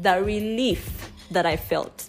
the 0.01 0.23
relief 0.23 1.11
that 1.33 1.45
I 1.45 1.57
felt. 1.57 2.09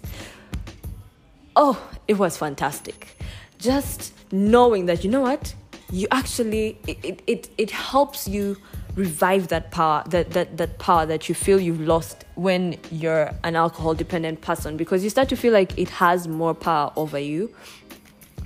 Oh, 1.56 1.82
it 2.08 2.20
was 2.20 2.38
fantastic. 2.38 3.18
Just 3.58 4.14
knowing 4.32 4.86
that, 4.86 5.04
you 5.04 5.10
know 5.10 5.22
what? 5.22 5.56
You 5.92 6.08
actually, 6.12 6.78
it, 6.86 7.24
it, 7.26 7.50
it 7.58 7.72
helps 7.72 8.28
you 8.28 8.58
revive 8.96 9.48
that 9.50 9.72
power, 9.72 10.04
that, 10.08 10.32
that, 10.32 10.58
that 10.58 10.80
power 10.80 11.06
that 11.06 11.30
you 11.30 11.36
feel 11.36 11.60
you've 11.60 11.82
lost 11.82 12.26
when 12.36 12.78
you're 12.92 13.32
an 13.44 13.56
alcohol 13.56 13.94
dependent 13.94 14.42
person 14.42 14.78
because 14.78 15.04
you 15.04 15.10
start 15.10 15.30
to 15.30 15.36
feel 15.36 15.54
like 15.54 15.78
it 15.78 15.90
has 15.90 16.28
more 16.28 16.54
power 16.54 16.92
over 16.96 17.20
you. 17.20 17.54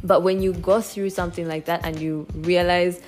But 0.04 0.22
when 0.22 0.42
you 0.42 0.54
go 0.54 0.82
through 0.82 1.12
something 1.12 1.48
like 1.48 1.66
that 1.66 1.86
and 1.86 2.00
you 2.00 2.28
realize, 2.34 3.00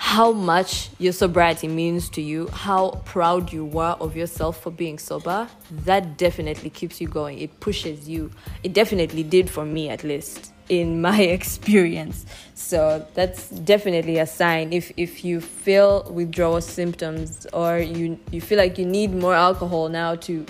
how 0.00 0.32
much 0.32 0.90
your 0.98 1.12
sobriety 1.12 1.66
means 1.68 2.08
to 2.10 2.22
you, 2.22 2.46
how 2.48 2.90
proud 3.04 3.52
you 3.52 3.64
were 3.64 3.96
of 4.00 4.16
yourself 4.16 4.62
for 4.62 4.70
being 4.70 4.96
sober, 4.96 5.48
that 5.70 6.16
definitely 6.16 6.70
keeps 6.70 7.00
you 7.00 7.08
going. 7.08 7.38
It 7.38 7.60
pushes 7.60 8.08
you. 8.08 8.30
It 8.62 8.72
definitely 8.72 9.24
did 9.24 9.50
for 9.50 9.64
me, 9.64 9.88
at 9.88 10.04
least 10.04 10.52
in 10.68 11.00
my 11.00 11.20
experience. 11.38 12.26
So 12.54 13.06
that's 13.14 13.48
definitely 13.50 14.18
a 14.18 14.26
sign. 14.26 14.72
If 14.72 14.92
if 14.96 15.24
you 15.24 15.40
feel 15.40 16.10
withdrawal 16.10 16.60
symptoms 16.60 17.46
or 17.52 17.78
you 17.78 18.18
you 18.30 18.40
feel 18.40 18.58
like 18.58 18.78
you 18.78 18.84
need 18.84 19.14
more 19.14 19.34
alcohol 19.34 19.88
now 19.88 20.16
to 20.16 20.44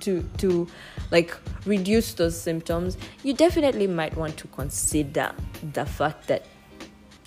to 0.00 0.22
to 0.38 0.68
like 1.10 1.36
reduce 1.66 2.14
those 2.14 2.40
symptoms, 2.40 2.96
you 3.22 3.34
definitely 3.34 3.86
might 3.86 4.16
want 4.16 4.36
to 4.38 4.48
consider 4.48 5.32
the 5.72 5.84
fact 5.84 6.28
that 6.28 6.46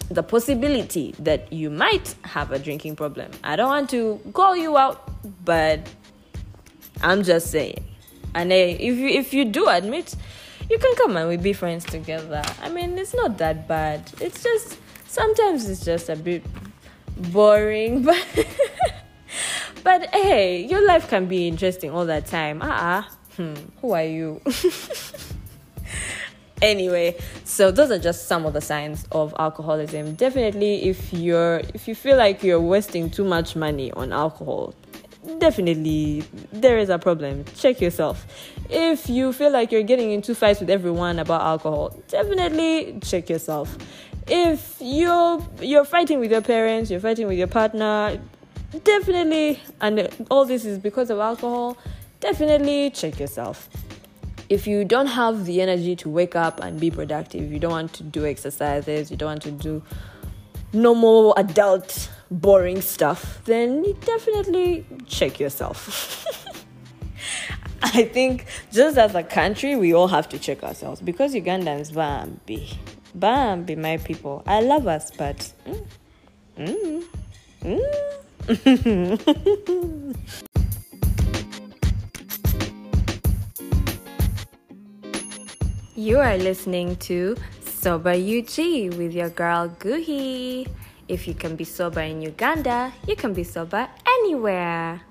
the 0.10 0.24
possibility 0.24 1.14
that 1.20 1.52
you 1.52 1.70
might 1.70 2.16
have 2.24 2.52
a 2.52 2.60
drinking 2.60 2.96
problem. 2.96 3.30
I 3.44 3.56
don't 3.56 3.68
want 3.70 3.90
to 3.92 4.20
call 4.34 4.56
you 4.56 4.78
out, 4.78 5.12
but 5.44 5.88
I'm 7.02 7.24
just 7.24 7.52
saying. 7.52 7.84
And 8.34 8.52
if 8.54 8.98
you 8.98 9.08
if 9.08 9.34
you 9.34 9.46
do 9.46 9.68
admit, 9.68 10.16
you 10.70 10.78
can 10.78 10.96
come 10.96 11.18
and 11.18 11.30
we 11.30 11.38
be 11.38 11.54
friends 11.54 11.86
together. 11.86 12.44
I 12.62 12.70
mean, 12.70 12.98
it's 12.98 13.14
not 13.14 13.38
that 13.38 13.68
bad. 13.68 14.12
It's 14.20 14.44
just 14.44 14.78
sometimes 15.08 15.70
it's 15.70 15.84
just 15.84 16.10
a 16.10 16.16
bit 16.16 16.44
boring, 17.32 18.04
but 18.04 18.26
but 19.84 20.14
hey, 20.14 20.66
your 20.66 20.86
life 20.86 21.10
can 21.10 21.28
be 21.28 21.48
interesting 21.48 21.92
all 21.92 22.06
the 22.06 22.22
time. 22.22 22.60
Ah, 22.62 23.08
uh-uh. 23.08 23.12
hmm, 23.36 23.56
who 23.82 23.92
are 23.94 24.04
you? 24.04 24.42
anyway 26.62 27.16
so 27.44 27.70
those 27.70 27.92
are 27.92 28.00
just 28.00 28.28
some 28.28 28.46
of 28.46 28.54
the 28.54 28.62
signs 28.62 29.06
of 29.12 29.34
alcoholism 29.38 30.16
definitely 30.16 30.86
if 30.86 31.14
you're 31.14 31.62
if 31.74 31.88
you 31.88 31.94
feel 31.94 32.18
like 32.18 32.42
you're 32.44 32.60
wasting 32.60 33.10
too 33.12 33.24
much 33.24 33.56
money 33.56 33.92
on 33.92 34.12
alcohol 34.12 34.74
definitely 35.40 36.24
there 36.52 36.78
is 36.78 36.90
a 36.90 36.98
problem. 36.98 37.46
Check 37.56 37.82
yourself. 37.82 38.26
If 38.70 39.10
you 39.10 39.34
feel 39.34 39.52
like 39.52 39.72
you're 39.72 39.84
getting 39.84 40.12
into 40.12 40.34
fights 40.36 40.60
with 40.60 40.70
everyone 40.70 41.20
about 41.20 41.42
alcohol 41.42 41.98
definitely 42.08 43.00
check 43.02 43.30
yourself. 43.30 43.78
If 44.28 44.78
you're 44.80 45.42
you're 45.62 45.86
fighting 45.86 46.20
with 46.20 46.32
your 46.32 46.42
parents 46.42 46.90
you're 46.92 47.00
fighting 47.00 47.28
with 47.28 47.38
your 47.38 47.48
partner 47.48 48.20
definitely 48.84 49.60
and 49.82 50.10
all 50.30 50.46
this 50.46 50.66
is 50.66 50.78
because 50.78 51.10
of 51.10 51.20
alcohol 51.20 51.78
definitely 52.20 52.90
check 52.90 53.20
yourself. 53.20 53.70
If 54.50 54.66
you 54.66 54.86
don't 54.86 55.08
have 55.08 55.46
the 55.46 55.62
energy 55.62 55.96
to 55.98 56.10
wake 56.10 56.36
up 56.36 56.62
and 56.62 56.80
be 56.80 56.90
productive, 56.90 57.52
you 57.52 57.60
don't 57.60 57.72
want 57.72 57.94
to 57.94 58.04
do 58.04 58.26
exercises, 58.26 59.12
you 59.12 59.18
don't 59.18 59.28
want 59.28 59.42
to 59.44 59.52
do 59.52 59.84
normal 60.72 61.34
adult 61.36 62.10
boring 62.30 62.82
stuff, 62.82 63.42
then 63.46 63.84
definitely 64.02 64.86
check 65.08 65.40
yourself. 65.40 66.26
I 67.84 68.04
think 68.06 68.46
just 68.72 68.98
as 68.98 69.14
a 69.16 69.24
country, 69.24 69.76
we 69.76 69.94
all 69.94 70.08
have 70.08 70.28
to 70.30 70.40
check 70.40 70.64
ourselves 70.64 71.02
because 71.02 71.34
Ugandans, 71.34 71.94
Bambi, 71.94 72.80
Bambi, 73.14 73.76
my 73.76 73.98
people. 73.98 74.44
I 74.46 74.62
love 74.62 74.88
us, 74.88 75.12
but. 75.12 75.52
Mm, 76.58 77.04
mm, 77.62 77.84
mm. 78.48 80.16
You 85.98 86.20
are 86.20 86.38
listening 86.38 86.96
to 87.08 87.36
Sober 87.66 88.12
UG 88.12 88.94
with 89.00 89.14
your 89.14 89.30
girl 89.30 89.68
Guhi. 89.68 90.68
If 91.08 91.26
you 91.26 91.34
can 91.34 91.56
be 91.56 91.64
sober 91.64 92.02
in 92.02 92.22
Uganda, 92.22 92.92
you 93.08 93.16
can 93.16 93.34
be 93.34 93.44
sober 93.44 93.88
anywhere. 94.06 95.02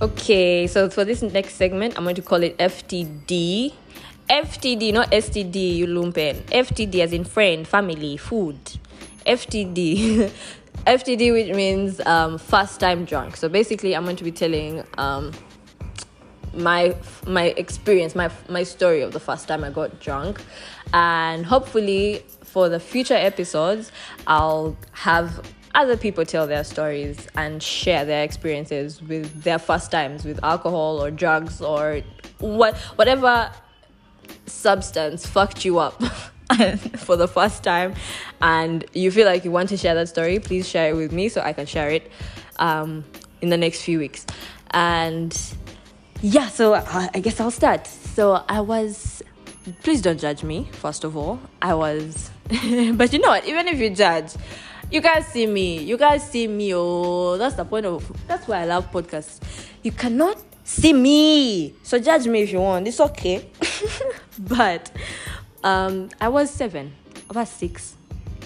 Okay, 0.00 0.68
so 0.68 0.88
for 0.88 1.04
this 1.04 1.22
next 1.22 1.54
segment, 1.54 1.98
I'm 1.98 2.04
going 2.04 2.14
to 2.14 2.22
call 2.22 2.44
it 2.44 2.56
FTD. 2.58 3.74
FTD, 4.30 4.92
not 4.92 5.10
STD, 5.10 5.74
you 5.74 5.86
lumpen. 5.88 6.36
FTD 6.52 7.00
as 7.00 7.12
in 7.12 7.24
friend, 7.24 7.66
family, 7.66 8.16
food. 8.16 8.58
FTD. 9.26 10.30
FTD, 10.86 11.32
which 11.32 11.56
means 11.56 12.00
um, 12.06 12.38
first 12.38 12.78
time 12.78 13.04
drunk. 13.04 13.36
So 13.36 13.48
basically, 13.48 13.96
I'm 13.96 14.04
going 14.04 14.14
to 14.16 14.24
be 14.24 14.30
telling 14.30 14.84
um, 14.98 15.32
my 16.54 16.96
my 17.26 17.44
experience, 17.56 18.14
my 18.14 18.30
my 18.48 18.62
story 18.62 19.02
of 19.02 19.12
the 19.12 19.20
first 19.20 19.48
time 19.48 19.64
I 19.64 19.70
got 19.70 20.00
drunk, 20.00 20.40
and 20.92 21.44
hopefully 21.44 22.24
for 22.42 22.68
the 22.68 22.80
future 22.80 23.14
episodes, 23.14 23.92
I'll 24.26 24.76
have 24.92 25.40
other 25.74 25.96
people 25.96 26.24
tell 26.24 26.46
their 26.46 26.64
stories 26.64 27.28
and 27.36 27.62
share 27.62 28.04
their 28.04 28.24
experiences 28.24 29.02
with 29.02 29.42
their 29.42 29.58
first 29.58 29.90
times 29.90 30.24
with 30.24 30.42
alcohol 30.42 31.02
or 31.02 31.10
drugs 31.10 31.60
or 31.60 32.00
what 32.38 32.76
whatever 32.96 33.52
substance 34.46 35.26
fucked 35.26 35.64
you 35.64 35.78
up. 35.78 36.02
for 36.96 37.14
the 37.14 37.28
first 37.28 37.62
time 37.62 37.94
and 38.40 38.86
you 38.94 39.10
feel 39.10 39.26
like 39.26 39.44
you 39.44 39.50
want 39.50 39.68
to 39.68 39.76
share 39.76 39.94
that 39.94 40.08
story, 40.08 40.38
please 40.38 40.66
share 40.66 40.90
it 40.90 40.94
with 40.94 41.12
me 41.12 41.28
so 41.28 41.42
I 41.42 41.52
can 41.52 41.66
share 41.66 41.90
it 41.90 42.10
um, 42.58 43.04
in 43.42 43.50
the 43.50 43.56
next 43.56 43.82
few 43.82 43.98
weeks. 43.98 44.24
And 44.70 45.38
yeah, 46.20 46.48
so 46.48 46.74
uh, 46.74 47.08
I 47.14 47.20
guess 47.20 47.40
I'll 47.40 47.50
start. 47.50 47.86
So 47.86 48.42
I 48.48 48.60
was, 48.60 49.22
please 49.82 50.02
don't 50.02 50.18
judge 50.18 50.42
me, 50.42 50.68
first 50.72 51.04
of 51.04 51.16
all. 51.16 51.38
I 51.62 51.74
was, 51.74 52.30
but 52.48 53.12
you 53.12 53.20
know 53.20 53.28
what, 53.28 53.46
even 53.46 53.68
if 53.68 53.78
you 53.78 53.90
judge, 53.90 54.34
you 54.90 55.00
guys 55.00 55.26
see 55.26 55.46
me. 55.46 55.82
You 55.82 55.96
guys 55.96 56.28
see 56.28 56.46
me. 56.46 56.74
Oh, 56.74 57.36
that's 57.36 57.54
the 57.56 57.64
point 57.64 57.86
of, 57.86 58.10
that's 58.26 58.48
why 58.48 58.62
I 58.62 58.64
love 58.64 58.90
podcasts. 58.90 59.40
You 59.82 59.92
cannot 59.92 60.42
see 60.64 60.92
me. 60.92 61.74
So 61.82 61.98
judge 61.98 62.26
me 62.26 62.42
if 62.42 62.52
you 62.52 62.60
want. 62.60 62.88
It's 62.88 63.00
okay. 63.00 63.48
but 64.38 64.90
um, 65.62 66.08
I 66.20 66.28
was 66.28 66.50
seven, 66.50 66.94
about 67.28 67.48
six. 67.48 67.94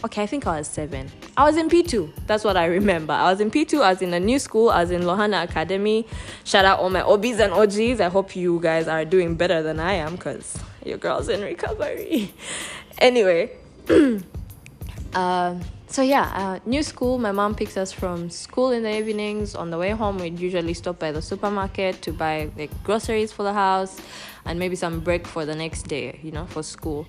Okay, 0.04 0.24
I 0.24 0.26
think 0.26 0.48
I 0.48 0.58
was 0.58 0.66
seven. 0.66 1.08
I 1.36 1.44
was 1.44 1.56
in 1.56 1.68
P2. 1.68 2.26
That's 2.26 2.42
what 2.42 2.56
I 2.56 2.64
remember. 2.64 3.12
I 3.12 3.30
was 3.30 3.40
in 3.40 3.52
P2. 3.52 3.82
I 3.82 3.90
was 3.90 4.02
in 4.02 4.12
a 4.12 4.18
new 4.18 4.40
school. 4.40 4.68
I 4.68 4.80
was 4.80 4.90
in 4.90 5.02
Lohana 5.02 5.44
Academy. 5.44 6.08
Shout 6.42 6.64
out 6.64 6.80
all 6.80 6.90
my 6.90 7.02
OBs 7.02 7.38
and 7.38 7.52
OGs. 7.52 8.00
I 8.00 8.08
hope 8.08 8.34
you 8.34 8.58
guys 8.58 8.88
are 8.88 9.04
doing 9.04 9.36
better 9.36 9.62
than 9.62 9.78
I 9.78 9.92
am 9.94 10.16
because 10.16 10.58
your 10.84 10.98
girl's 10.98 11.28
in 11.28 11.40
recovery. 11.40 12.34
anyway, 12.98 13.52
uh, 15.14 15.54
so 15.86 16.02
yeah, 16.02 16.32
uh, 16.34 16.58
new 16.66 16.82
school. 16.82 17.18
My 17.18 17.30
mom 17.30 17.54
picks 17.54 17.76
us 17.76 17.92
from 17.92 18.28
school 18.28 18.72
in 18.72 18.82
the 18.82 18.98
evenings. 18.98 19.54
On 19.54 19.70
the 19.70 19.78
way 19.78 19.90
home, 19.90 20.18
we'd 20.18 20.40
usually 20.40 20.74
stop 20.74 20.98
by 20.98 21.12
the 21.12 21.22
supermarket 21.22 22.02
to 22.02 22.12
buy 22.12 22.50
like 22.58 22.70
groceries 22.82 23.30
for 23.30 23.44
the 23.44 23.52
house 23.52 24.00
and 24.44 24.58
maybe 24.58 24.74
some 24.74 24.98
break 24.98 25.28
for 25.28 25.46
the 25.46 25.54
next 25.54 25.84
day, 25.84 26.18
you 26.24 26.32
know, 26.32 26.46
for 26.46 26.64
school. 26.64 27.06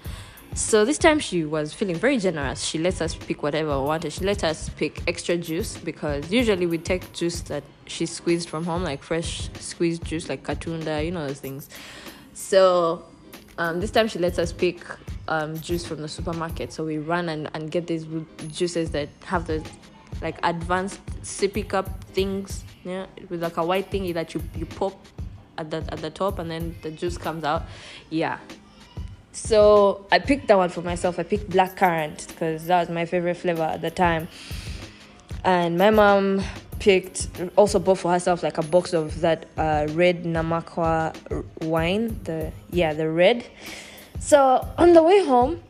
So 0.56 0.86
this 0.86 1.00
time 1.00 1.18
she 1.18 1.46
was 1.46 1.74
feeling 1.74 1.96
very 1.96 2.20
generous. 2.20 2.64
She 2.64 2.78
lets 2.78 3.02
us 3.02 3.16
pick 3.16 3.42
whatever 3.42 3.80
we 3.80 3.88
wanted. 3.88 4.14
She 4.14 4.24
let 4.24 4.44
us 4.44 4.70
pick 4.70 5.02
extra 5.08 5.36
juice 5.36 5.78
because 5.78 6.32
usually 6.32 6.68
we 6.68 6.78
take 6.78 7.12
juice 7.12 7.42
that 7.42 7.64
she 7.88 8.06
squeezed 8.06 8.50
from 8.50 8.64
home, 8.64 8.84
like 8.84 9.02
fresh 9.02 9.50
squeezed 9.60 10.06
juice, 10.06 10.30
like 10.30 10.44
katunda, 10.44 11.04
you 11.04 11.10
know 11.10 11.26
those 11.28 11.40
things. 11.40 11.70
So 12.36 13.04
um, 13.58 13.80
this 13.80 13.90
time 13.90 14.08
she 14.08 14.20
lets 14.20 14.38
us 14.38 14.54
pick 14.54 14.80
um, 15.28 15.60
juice 15.60 15.88
from 15.88 16.02
the 16.04 16.08
supermarket. 16.08 16.72
So 16.72 16.86
we 16.86 17.00
run 17.00 17.30
and, 17.30 17.50
and 17.56 17.72
get 17.72 17.88
these 17.88 18.06
juices 18.48 18.92
that 18.92 19.10
have 19.26 19.48
the 19.48 19.68
like 20.22 20.38
advanced 20.44 21.04
sippy 21.24 21.68
cup 21.68 22.04
things, 22.14 22.64
yeah, 22.84 23.08
with 23.30 23.42
like 23.42 23.58
a 23.58 23.66
white 23.66 23.90
thingy 23.90 24.14
that 24.14 24.36
you, 24.36 24.44
you 24.56 24.68
pop 24.68 25.04
at 25.58 25.72
the 25.72 25.78
at 25.90 26.00
the 26.02 26.12
top 26.12 26.38
and 26.38 26.52
then 26.52 26.76
the 26.84 26.92
juice 26.92 27.18
comes 27.18 27.44
out. 27.44 27.64
Yeah. 28.12 28.38
So 29.34 30.06
I 30.12 30.20
picked 30.20 30.48
that 30.48 30.58
one 30.58 30.70
for 30.70 30.84
myself. 30.84 31.18
I 31.18 31.24
picked 31.24 31.50
black 31.50 31.76
currant 31.76 32.28
because 32.28 32.66
that 32.66 32.80
was 32.80 32.90
my 32.90 33.06
favorite 33.06 33.36
flavor 33.36 33.64
at 33.64 33.82
the 33.82 33.92
time. 33.92 34.28
And 35.44 35.78
my 35.78 35.90
mom 35.90 36.44
picked 36.80 37.30
also 37.56 37.80
bought 37.80 37.98
for 37.98 38.12
herself 38.12 38.44
like 38.44 38.58
a 38.58 38.62
box 38.62 38.94
of 38.94 39.22
that 39.22 39.48
uh, 39.58 39.88
red 39.92 40.24
Namaqua 40.24 41.44
wine. 41.62 42.20
The 42.24 42.54
yeah, 42.70 42.94
the 42.94 43.10
red. 43.10 43.46
So 44.20 44.68
on 44.78 44.94
the 44.94 45.02
way 45.02 45.26
home, 45.26 45.64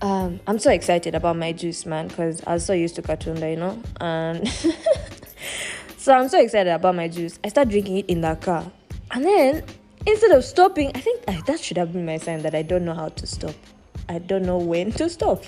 um, 0.00 0.40
I'm 0.46 0.60
so 0.60 0.70
excited 0.70 1.14
about 1.14 1.36
my 1.36 1.52
juice, 1.52 1.84
man, 1.84 2.06
because 2.06 2.40
I 2.46 2.54
was 2.54 2.64
so 2.64 2.72
used 2.72 2.94
to 2.96 3.02
Katunda, 3.02 3.50
you 3.50 3.56
know, 3.56 3.82
and 4.00 4.48
so 5.98 6.14
I'm 6.14 6.28
so 6.28 6.40
excited 6.40 6.72
about 6.72 6.94
my 6.94 7.08
juice. 7.08 7.38
I 7.44 7.48
start 7.48 7.68
drinking 7.68 7.98
it 7.98 8.06
in 8.06 8.20
the 8.20 8.36
car, 8.36 8.70
and 9.10 9.24
then 9.24 9.64
instead 10.06 10.30
of 10.32 10.44
stopping, 10.44 10.90
I 10.94 11.00
think 11.00 11.24
that 11.26 11.60
should 11.60 11.76
have 11.76 11.92
been 11.92 12.06
my 12.06 12.18
sign 12.18 12.42
that 12.42 12.54
I 12.54 12.62
don't 12.62 12.84
know 12.84 12.94
how 12.94 13.08
to 13.08 13.26
stop. 13.26 13.54
I 14.08 14.18
don't 14.18 14.42
know 14.42 14.58
when 14.58 14.92
to 14.92 15.08
stop. 15.08 15.44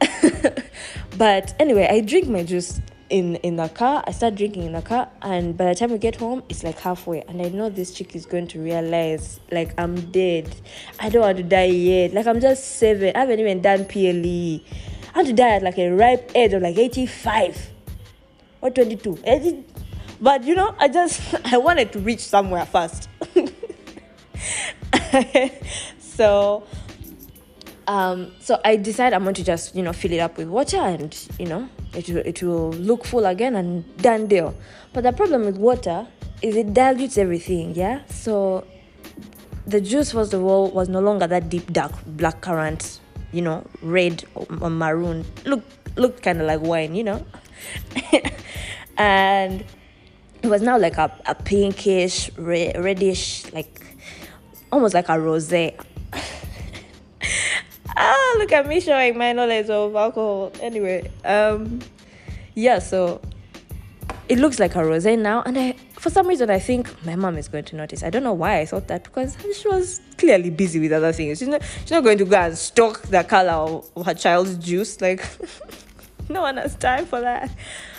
but 1.18 1.54
anyway, 1.58 1.88
I 1.90 2.00
drink 2.00 2.28
my 2.28 2.42
juice 2.42 2.80
in 3.08 3.36
in 3.36 3.56
the 3.56 3.68
car. 3.68 4.02
I 4.06 4.10
start 4.10 4.34
drinking 4.34 4.64
in 4.64 4.72
the 4.72 4.82
car, 4.82 5.08
and 5.22 5.56
by 5.56 5.66
the 5.66 5.74
time 5.74 5.92
we 5.92 5.98
get 5.98 6.16
home, 6.16 6.42
it's 6.48 6.64
like 6.64 6.78
halfway, 6.78 7.22
and 7.22 7.40
I 7.40 7.48
know 7.48 7.70
this 7.70 7.92
chick 7.92 8.14
is 8.14 8.26
going 8.26 8.48
to 8.48 8.60
realize 8.60 9.40
like 9.50 9.72
I'm 9.78 10.10
dead. 10.10 10.54
I 11.00 11.08
don't 11.08 11.22
want 11.22 11.38
to 11.38 11.42
die 11.42 11.64
yet. 11.64 12.12
Like 12.12 12.26
I'm 12.26 12.40
just 12.40 12.76
seven. 12.76 13.14
I 13.14 13.20
haven't 13.20 13.40
even 13.40 13.62
done 13.62 13.84
PLE. 13.84 14.60
I 15.14 15.18
want 15.20 15.28
to 15.28 15.32
die 15.32 15.56
at 15.56 15.62
like 15.62 15.78
a 15.78 15.90
ripe 15.90 16.32
age 16.34 16.52
of 16.52 16.62
like 16.62 16.76
85 16.76 17.70
or 18.60 18.70
22. 18.70 19.18
But 20.20 20.44
you 20.44 20.54
know, 20.54 20.74
I 20.78 20.88
just 20.88 21.22
I 21.44 21.58
wanted 21.58 21.92
to 21.92 21.98
reach 22.00 22.20
somewhere 22.20 22.66
first. 22.66 23.08
so 25.98 26.64
um, 27.86 28.32
so 28.40 28.60
I 28.64 28.76
decided 28.76 29.14
I'm 29.14 29.22
going 29.22 29.34
to 29.34 29.44
just 29.44 29.74
you 29.74 29.82
know 29.82 29.92
fill 29.92 30.12
it 30.12 30.18
up 30.18 30.36
with 30.36 30.48
water 30.48 30.78
and 30.78 31.16
you 31.38 31.46
know 31.46 31.68
it 31.94 32.08
will, 32.08 32.18
it 32.18 32.42
will 32.42 32.70
look 32.72 33.04
full 33.04 33.26
again 33.26 33.56
and 33.56 33.96
done 33.98 34.26
deal. 34.26 34.54
But 34.92 35.04
the 35.04 35.12
problem 35.12 35.44
with 35.44 35.56
water 35.56 36.06
is 36.42 36.56
it 36.56 36.74
dilutes 36.74 37.18
everything, 37.18 37.74
yeah. 37.74 38.02
So 38.08 38.66
the 39.66 39.80
juice 39.80 40.12
first 40.12 40.32
of 40.34 40.44
all 40.44 40.70
was 40.70 40.88
no 40.88 41.00
longer 41.00 41.26
that 41.26 41.48
deep 41.48 41.72
dark 41.72 41.92
black 42.06 42.40
currant, 42.40 43.00
you 43.32 43.42
know, 43.42 43.66
red 43.82 44.24
or 44.34 44.70
maroon. 44.70 45.24
Look 45.44 45.64
looked 45.96 46.22
kind 46.22 46.40
of 46.40 46.46
like 46.46 46.60
wine, 46.60 46.94
you 46.94 47.04
know, 47.04 47.24
and 48.96 49.64
it 50.42 50.48
was 50.48 50.62
now 50.62 50.78
like 50.78 50.98
a, 50.98 51.12
a 51.26 51.34
pinkish, 51.34 52.30
reddish, 52.36 53.50
like 53.52 53.80
almost 54.72 54.94
like 54.94 55.08
a 55.08 55.12
rosé 55.12 55.74
ah, 57.96 58.34
look 58.38 58.52
at 58.52 58.66
me 58.66 58.80
showing 58.80 59.16
my 59.16 59.32
knowledge 59.32 59.70
of 59.70 59.94
alcohol. 59.94 60.52
Anyway, 60.60 61.10
um, 61.24 61.80
yeah, 62.54 62.78
so 62.78 63.20
it 64.28 64.38
looks 64.38 64.58
like 64.58 64.74
a 64.74 64.78
rosé 64.78 65.18
now, 65.18 65.42
and 65.42 65.58
I, 65.58 65.72
for 65.94 66.10
some 66.10 66.26
reason, 66.26 66.50
I 66.50 66.58
think 66.58 67.04
my 67.04 67.16
mom 67.16 67.36
is 67.38 67.48
going 67.48 67.64
to 67.64 67.76
notice. 67.76 68.02
I 68.02 68.10
don't 68.10 68.22
know 68.22 68.32
why 68.32 68.60
I 68.60 68.66
thought 68.66 68.88
that 68.88 69.04
because 69.04 69.36
she 69.58 69.68
was 69.68 70.00
clearly 70.18 70.50
busy 70.50 70.78
with 70.80 70.92
other 70.92 71.12
things. 71.12 71.38
She's 71.38 71.48
not, 71.48 71.62
she's 71.80 71.90
not 71.90 72.04
going 72.04 72.18
to 72.18 72.24
go 72.24 72.36
and 72.36 72.56
stock 72.56 73.02
the 73.02 73.24
color 73.24 73.82
of 73.96 74.06
her 74.06 74.14
child's 74.14 74.56
juice. 74.58 75.00
Like, 75.00 75.24
no 76.28 76.42
one 76.42 76.56
has 76.56 76.76
time 76.76 77.06
for 77.06 77.20
that. 77.20 77.50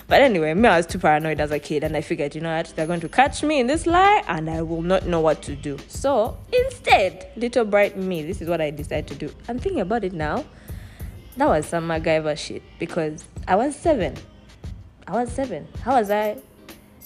But 0.08 0.22
anyway, 0.22 0.54
me, 0.54 0.70
I 0.70 0.78
was 0.78 0.86
too 0.86 1.00
paranoid 1.00 1.42
as 1.42 1.52
a 1.52 1.60
kid, 1.60 1.84
and 1.84 1.96
I 1.98 2.00
figured, 2.00 2.34
you 2.34 2.40
know 2.40 2.56
what, 2.56 2.72
they're 2.78 2.88
going 2.88 3.02
to 3.02 3.10
catch 3.10 3.44
me 3.44 3.60
in 3.60 3.68
this 3.68 3.86
lie, 3.86 4.24
and 4.30 4.50
I 4.50 4.62
will 4.62 4.82
not 4.82 5.06
know 5.06 5.20
what 5.20 5.42
to 5.44 5.56
do. 5.56 5.78
So 5.90 6.38
instead, 6.54 7.30
little 7.36 7.66
bright 7.66 7.98
me, 7.98 8.24
this 8.24 8.42
is 8.42 8.48
what 8.48 8.62
I 8.62 8.72
decided 8.72 9.08
to 9.08 9.16
do. 9.16 9.34
I'm 9.50 9.60
thinking 9.60 9.82
about 9.82 10.06
it 10.06 10.14
now. 10.14 10.46
That 11.36 11.50
was 11.50 11.66
some 11.66 11.90
MacGyver 11.90 12.38
shit 12.38 12.64
because 12.80 13.26
I 13.48 13.58
was 13.58 13.76
seven. 13.76 14.16
I 15.06 15.12
was 15.12 15.32
seven. 15.32 15.68
How 15.82 16.00
was 16.00 16.10
I 16.10 16.38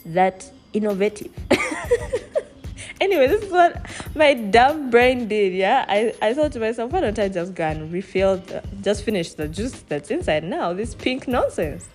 that 0.06 0.50
innovative? 0.72 1.32
anyway, 3.02 3.28
this 3.28 3.42
is 3.42 3.52
what 3.52 3.84
my 4.16 4.36
dumb 4.36 4.92
brain 4.92 5.28
did. 5.28 5.54
Yeah, 5.54 5.86
I, 5.88 6.14
I 6.22 6.36
thought 6.36 6.52
to 6.52 6.60
myself, 6.60 6.92
why 6.92 7.02
don't 7.02 7.18
I 7.18 7.30
just 7.30 7.56
go 7.56 7.64
and 7.64 7.92
refill, 7.92 8.38
the, 8.38 8.64
just 8.82 9.04
finish 9.04 9.34
the 9.34 9.48
juice 9.48 9.82
that's 9.90 10.12
inside 10.12 10.44
now? 10.44 10.72
This 10.72 10.94
pink 10.94 11.28
nonsense 11.28 11.90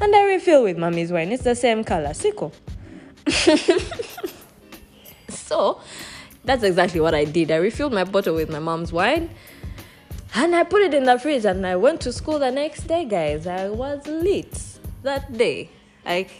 and 0.00 0.14
I 0.14 0.24
refill 0.24 0.64
with 0.64 0.78
mommy's 0.78 1.12
wine. 1.12 1.32
It's 1.32 1.44
the 1.44 1.54
same 1.54 1.84
color, 1.84 2.10
Siko. 2.10 2.52
so 5.28 5.80
that's 6.44 6.62
exactly 6.62 7.00
what 7.00 7.14
I 7.14 7.24
did. 7.24 7.50
I 7.50 7.56
refilled 7.56 7.92
my 7.92 8.04
bottle 8.04 8.34
with 8.34 8.50
my 8.50 8.58
mom's 8.58 8.92
wine 8.92 9.30
and 10.34 10.56
I 10.56 10.64
put 10.64 10.82
it 10.82 10.94
in 10.94 11.04
the 11.04 11.18
fridge 11.18 11.44
and 11.44 11.66
I 11.66 11.76
went 11.76 12.00
to 12.02 12.12
school 12.12 12.38
the 12.38 12.50
next 12.50 12.86
day, 12.86 13.04
guys. 13.04 13.46
I 13.46 13.68
was 13.68 14.06
lit 14.06 14.58
that 15.02 15.36
day. 15.36 15.70
Like 16.04 16.30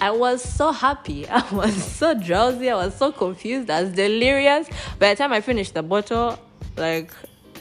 I 0.00 0.10
was 0.10 0.42
so 0.42 0.72
happy. 0.72 1.26
I 1.28 1.54
was 1.54 1.74
so 1.74 2.14
drowsy. 2.14 2.70
I 2.70 2.74
was 2.74 2.94
so 2.94 3.12
confused. 3.12 3.70
I 3.70 3.82
was 3.82 3.92
delirious. 3.92 4.68
By 4.98 5.10
the 5.10 5.16
time 5.16 5.32
I 5.32 5.40
finished 5.40 5.74
the 5.74 5.82
bottle, 5.82 6.38
like 6.76 7.12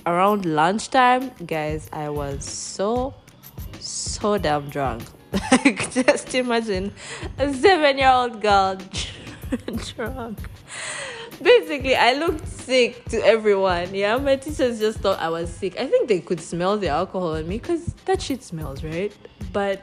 around 0.05 0.45
lunchtime, 0.45 1.31
guys, 1.45 1.89
I 1.93 2.09
was 2.09 2.43
so 2.43 3.13
so 3.81 4.37
damn 4.37 4.69
drunk. 4.69 5.03
Like, 5.51 5.91
just 5.91 6.33
imagine 6.35 6.93
a 7.37 7.53
seven 7.53 7.97
year 7.97 8.09
old 8.09 8.41
girl 8.41 8.77
drunk. 9.95 10.39
Basically, 11.41 11.95
I 11.95 12.13
looked 12.13 12.47
sick 12.47 13.05
to 13.05 13.25
everyone. 13.25 13.93
Yeah, 13.95 14.17
my 14.17 14.35
teachers 14.35 14.79
just 14.79 14.99
thought 14.99 15.19
I 15.19 15.29
was 15.29 15.51
sick. 15.51 15.79
I 15.79 15.87
think 15.87 16.07
they 16.07 16.19
could 16.19 16.39
smell 16.39 16.77
the 16.77 16.89
alcohol 16.89 17.35
on 17.35 17.47
me 17.47 17.57
because 17.57 17.93
that 18.05 18.21
shit 18.21 18.43
smells, 18.43 18.83
right? 18.83 19.13
But 19.51 19.81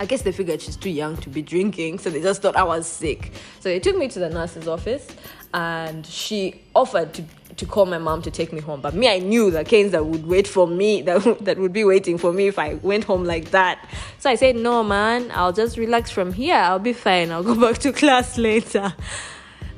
I 0.00 0.06
guess 0.06 0.22
they 0.22 0.32
figured 0.32 0.62
she's 0.62 0.76
too 0.76 0.90
young 0.90 1.16
to 1.18 1.28
be 1.28 1.42
drinking, 1.42 1.98
so 1.98 2.10
they 2.10 2.20
just 2.20 2.42
thought 2.42 2.54
I 2.56 2.62
was 2.62 2.86
sick. 2.86 3.32
So 3.60 3.68
they 3.68 3.80
took 3.80 3.96
me 3.96 4.08
to 4.08 4.18
the 4.20 4.30
nurse's 4.30 4.68
office 4.68 5.08
and 5.52 6.06
she 6.06 6.62
offered 6.74 7.14
to 7.14 7.24
to 7.58 7.66
call 7.66 7.86
my 7.86 7.98
mom 7.98 8.22
to 8.22 8.30
take 8.30 8.52
me 8.52 8.60
home. 8.60 8.80
But 8.80 8.94
me, 8.94 9.08
I 9.08 9.18
knew 9.18 9.50
the 9.50 9.64
canes 9.64 9.92
that 9.92 10.04
would 10.06 10.26
wait 10.26 10.48
for 10.48 10.66
me, 10.66 11.02
that, 11.08 11.44
that 11.44 11.58
would 11.58 11.72
be 11.72 11.84
waiting 11.84 12.18
for 12.18 12.32
me 12.32 12.48
if 12.48 12.58
I 12.58 12.74
went 12.74 13.04
home 13.04 13.24
like 13.24 13.50
that. 13.50 13.88
So 14.18 14.30
I 14.30 14.34
said, 14.34 14.56
no, 14.56 14.82
man, 14.82 15.30
I'll 15.32 15.52
just 15.52 15.76
relax 15.76 16.10
from 16.10 16.32
here. 16.32 16.56
I'll 16.56 16.78
be 16.78 16.92
fine. 16.92 17.30
I'll 17.30 17.42
go 17.42 17.54
back 17.60 17.78
to 17.78 17.92
class 17.92 18.38
later. 18.38 18.94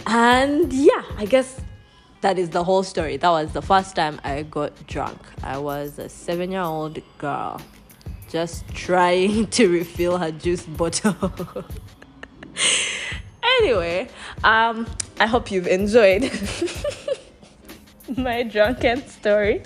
And 0.07 0.73
yeah, 0.73 1.03
I 1.19 1.27
guess 1.27 1.61
that 2.21 2.39
is 2.39 2.51
the 2.51 2.65
whole 2.65 2.83
story. 2.83 3.17
That 3.17 3.31
was 3.31 3.53
the 3.53 3.63
first 3.63 3.97
time 3.97 4.21
I 4.25 4.43
got 4.43 4.87
drunk. 4.87 5.21
I 5.43 5.59
was 5.59 5.99
a 5.99 6.09
seven 6.09 6.51
year 6.51 6.63
old 6.63 7.01
girl 7.19 7.61
just 8.31 8.67
trying 8.75 9.47
to 9.59 9.69
refill 9.69 10.19
her 10.19 10.31
juice 10.31 10.65
bottle. 10.65 11.15
anyway, 13.43 14.09
um, 14.45 14.87
I 15.19 15.27
hope 15.27 15.51
you've 15.51 15.67
enjoyed. 15.67 16.31
my 18.17 18.43
drunken 18.43 19.07
story. 19.07 19.63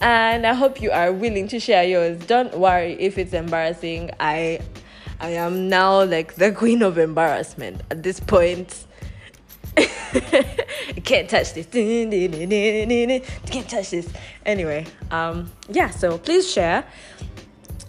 And 0.00 0.46
I 0.46 0.52
hope 0.52 0.82
you 0.82 0.90
are 0.90 1.12
willing 1.12 1.48
to 1.48 1.60
share 1.60 1.84
yours. 1.84 2.18
Don't 2.26 2.56
worry 2.58 2.96
if 3.00 3.16
it's 3.16 3.32
embarrassing. 3.32 4.10
I 4.20 4.60
I 5.20 5.30
am 5.30 5.68
now 5.68 6.04
like 6.04 6.34
the 6.34 6.52
queen 6.52 6.82
of 6.82 6.98
embarrassment 6.98 7.80
at 7.90 8.02
this 8.02 8.20
point. 8.20 8.84
can't 11.04 11.28
touch 11.28 11.54
this. 11.54 11.66
Can't 13.46 13.68
touch 13.68 13.90
this. 13.90 14.08
Anyway, 14.44 14.86
um, 15.10 15.50
yeah, 15.68 15.90
so 15.90 16.18
please 16.18 16.50
share. 16.50 16.84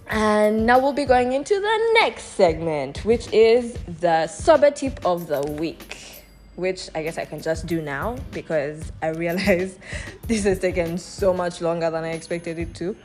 And 0.09 0.65
now 0.65 0.79
we'll 0.79 0.93
be 0.93 1.05
going 1.05 1.33
into 1.33 1.53
the 1.53 1.91
next 1.99 2.23
segment, 2.23 3.03
which 3.03 3.31
is 3.33 3.77
the 3.99 4.27
sober 4.27 4.71
tip 4.71 5.05
of 5.05 5.27
the 5.27 5.41
week 5.41 6.16
which 6.57 6.89
I 6.93 7.03
guess 7.03 7.17
I 7.17 7.25
can 7.25 7.39
just 7.39 7.67
do 7.67 7.81
now 7.81 8.17
because 8.31 8.91
I 9.01 9.09
realize 9.09 9.77
this 10.27 10.43
has 10.43 10.59
taken 10.59 10.97
so 10.97 11.33
much 11.33 11.61
longer 11.61 11.89
than 11.89 12.03
I 12.03 12.09
expected 12.09 12.59
it 12.59 12.75
to. 12.75 12.95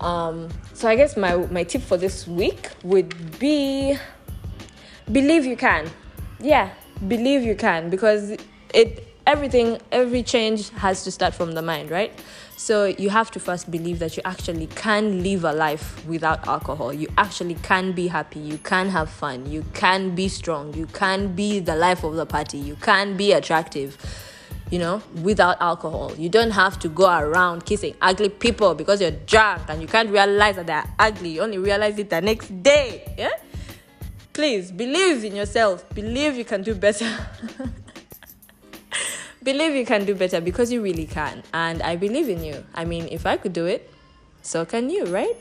Um, 0.00 0.48
so 0.74 0.88
I 0.88 0.96
guess 0.96 1.16
my 1.16 1.36
my 1.36 1.62
tip 1.62 1.82
for 1.82 1.96
this 1.96 2.26
week 2.26 2.70
would 2.82 3.38
be 3.38 3.96
believe 5.12 5.44
you 5.44 5.56
can. 5.56 5.88
Yeah, 6.40 6.70
believe 7.06 7.42
you 7.42 7.54
can 7.54 7.88
because 7.88 8.36
it 8.74 9.06
everything 9.26 9.78
every 9.92 10.22
change 10.22 10.70
has 10.70 11.04
to 11.04 11.10
start 11.12 11.34
from 11.34 11.52
the 11.52 11.62
mind, 11.62 11.90
right? 11.90 12.12
So 12.56 12.84
you 12.84 13.10
have 13.10 13.30
to 13.32 13.40
first 13.40 13.70
believe 13.70 13.98
that 13.98 14.16
you 14.16 14.22
actually 14.24 14.68
can 14.68 15.22
live 15.22 15.44
a 15.44 15.52
life 15.52 16.06
without 16.06 16.46
alcohol. 16.46 16.92
You 16.92 17.08
actually 17.18 17.56
can 17.56 17.92
be 17.92 18.06
happy. 18.06 18.38
You 18.38 18.58
can 18.58 18.88
have 18.88 19.10
fun. 19.10 19.50
You 19.50 19.64
can 19.74 20.14
be 20.14 20.28
strong. 20.28 20.72
You 20.74 20.86
can 20.86 21.34
be 21.34 21.58
the 21.58 21.74
life 21.74 22.04
of 22.04 22.14
the 22.14 22.24
party. 22.26 22.58
You 22.58 22.76
can 22.76 23.16
be 23.16 23.32
attractive. 23.32 23.96
you 24.72 24.78
know, 24.78 25.02
without 25.22 25.60
alcohol. 25.60 26.14
You 26.16 26.30
don't 26.30 26.52
have 26.52 26.78
to 26.78 26.88
go 26.88 27.06
around 27.06 27.66
kissing 27.66 27.94
ugly 28.00 28.30
people 28.30 28.74
because 28.74 29.02
you're 29.02 29.10
drunk 29.10 29.64
and 29.68 29.82
you 29.82 29.86
can't 29.86 30.08
realize 30.08 30.56
that 30.56 30.66
they're 30.66 30.88
ugly. 30.98 31.28
You 31.28 31.42
only 31.42 31.58
realize 31.58 31.98
it 31.98 32.08
the 32.08 32.22
next 32.22 32.62
day. 32.62 33.14
Yeah? 33.18 33.32
Please 34.32 34.72
believe 34.72 35.24
in 35.24 35.36
yourself. 35.36 35.84
Believe 35.94 36.36
you 36.36 36.46
can 36.46 36.62
do 36.62 36.74
better. 36.74 37.06
believe 39.42 39.74
you 39.74 39.84
can 39.84 40.04
do 40.04 40.14
better 40.14 40.40
because 40.40 40.72
you 40.72 40.82
really 40.82 41.06
can. 41.06 41.42
And 41.52 41.82
I 41.82 41.96
believe 41.96 42.28
in 42.28 42.42
you. 42.44 42.64
I 42.74 42.84
mean, 42.84 43.08
if 43.10 43.26
I 43.26 43.36
could 43.36 43.52
do 43.52 43.66
it, 43.66 43.90
so 44.42 44.64
can 44.64 44.90
you, 44.90 45.06
right? 45.06 45.36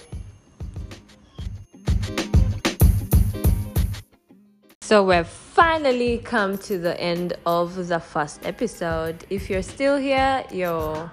So 4.81 5.03
we've 5.03 5.25
finally 5.25 6.17
come 6.17 6.57
to 6.57 6.77
the 6.77 6.99
end 6.99 7.33
of 7.45 7.87
the 7.87 7.99
first 7.99 8.45
episode. 8.45 9.25
If 9.29 9.49
you're 9.49 9.63
still 9.63 9.97
here, 9.97 10.43
you're 10.51 11.09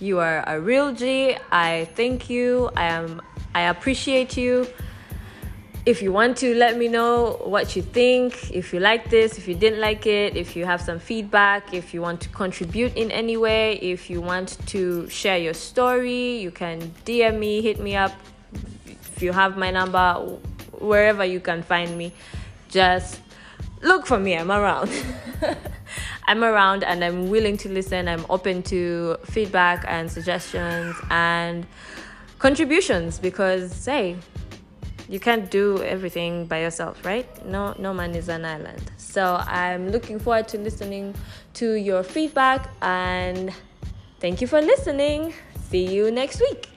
you 0.00 0.18
are 0.18 0.42
a 0.46 0.60
real 0.60 0.92
G. 0.92 1.36
I 1.52 1.88
thank 1.94 2.28
you. 2.28 2.68
I 2.76 2.86
am 2.86 3.22
I 3.54 3.62
appreciate 3.68 4.36
you. 4.36 4.66
If 5.86 6.02
you 6.02 6.10
want 6.10 6.36
to 6.38 6.52
let 6.56 6.76
me 6.76 6.88
know 6.88 7.40
what 7.44 7.76
you 7.76 7.82
think, 7.82 8.50
if 8.50 8.72
you 8.74 8.80
like 8.80 9.08
this, 9.08 9.38
if 9.38 9.46
you 9.46 9.54
didn't 9.54 9.80
like 9.80 10.04
it, 10.04 10.36
if 10.36 10.56
you 10.56 10.66
have 10.66 10.80
some 10.80 10.98
feedback, 10.98 11.72
if 11.72 11.94
you 11.94 12.02
want 12.02 12.20
to 12.22 12.28
contribute 12.30 12.96
in 12.96 13.12
any 13.12 13.36
way, 13.36 13.74
if 13.76 14.10
you 14.10 14.20
want 14.20 14.58
to 14.66 15.08
share 15.08 15.38
your 15.38 15.54
story, 15.54 16.38
you 16.38 16.50
can 16.50 16.80
DM 17.04 17.38
me, 17.38 17.62
hit 17.62 17.78
me 17.78 17.94
up. 17.94 18.12
If 18.84 19.22
you 19.22 19.30
have 19.30 19.56
my 19.56 19.70
number, 19.70 20.14
wherever 20.72 21.24
you 21.24 21.38
can 21.38 21.62
find 21.62 21.96
me 21.96 22.12
just 22.68 23.20
look 23.80 24.06
for 24.06 24.18
me. 24.18 24.36
I'm 24.36 24.50
around. 24.50 24.90
I'm 26.26 26.42
around 26.42 26.82
and 26.82 27.04
I'm 27.04 27.30
willing 27.30 27.56
to 27.58 27.68
listen. 27.68 28.08
I'm 28.08 28.26
open 28.28 28.62
to 28.64 29.16
feedback 29.24 29.84
and 29.86 30.10
suggestions 30.10 30.96
and 31.10 31.64
contributions 32.38 33.18
because, 33.18 33.84
hey, 33.84 34.16
you 35.08 35.20
can't 35.20 35.50
do 35.50 35.82
everything 35.82 36.46
by 36.46 36.60
yourself, 36.60 37.04
right? 37.04 37.26
No, 37.46 37.74
no 37.78 37.94
man 37.94 38.14
is 38.14 38.28
an 38.28 38.44
island. 38.44 38.82
So 38.96 39.36
I'm 39.46 39.90
looking 39.90 40.18
forward 40.18 40.48
to 40.48 40.58
listening 40.58 41.14
to 41.54 41.74
your 41.74 42.02
feedback 42.02 42.70
and 42.82 43.52
thank 44.20 44.40
you 44.40 44.46
for 44.46 44.60
listening. 44.60 45.34
See 45.70 45.86
you 45.94 46.10
next 46.10 46.40
week. 46.40 46.75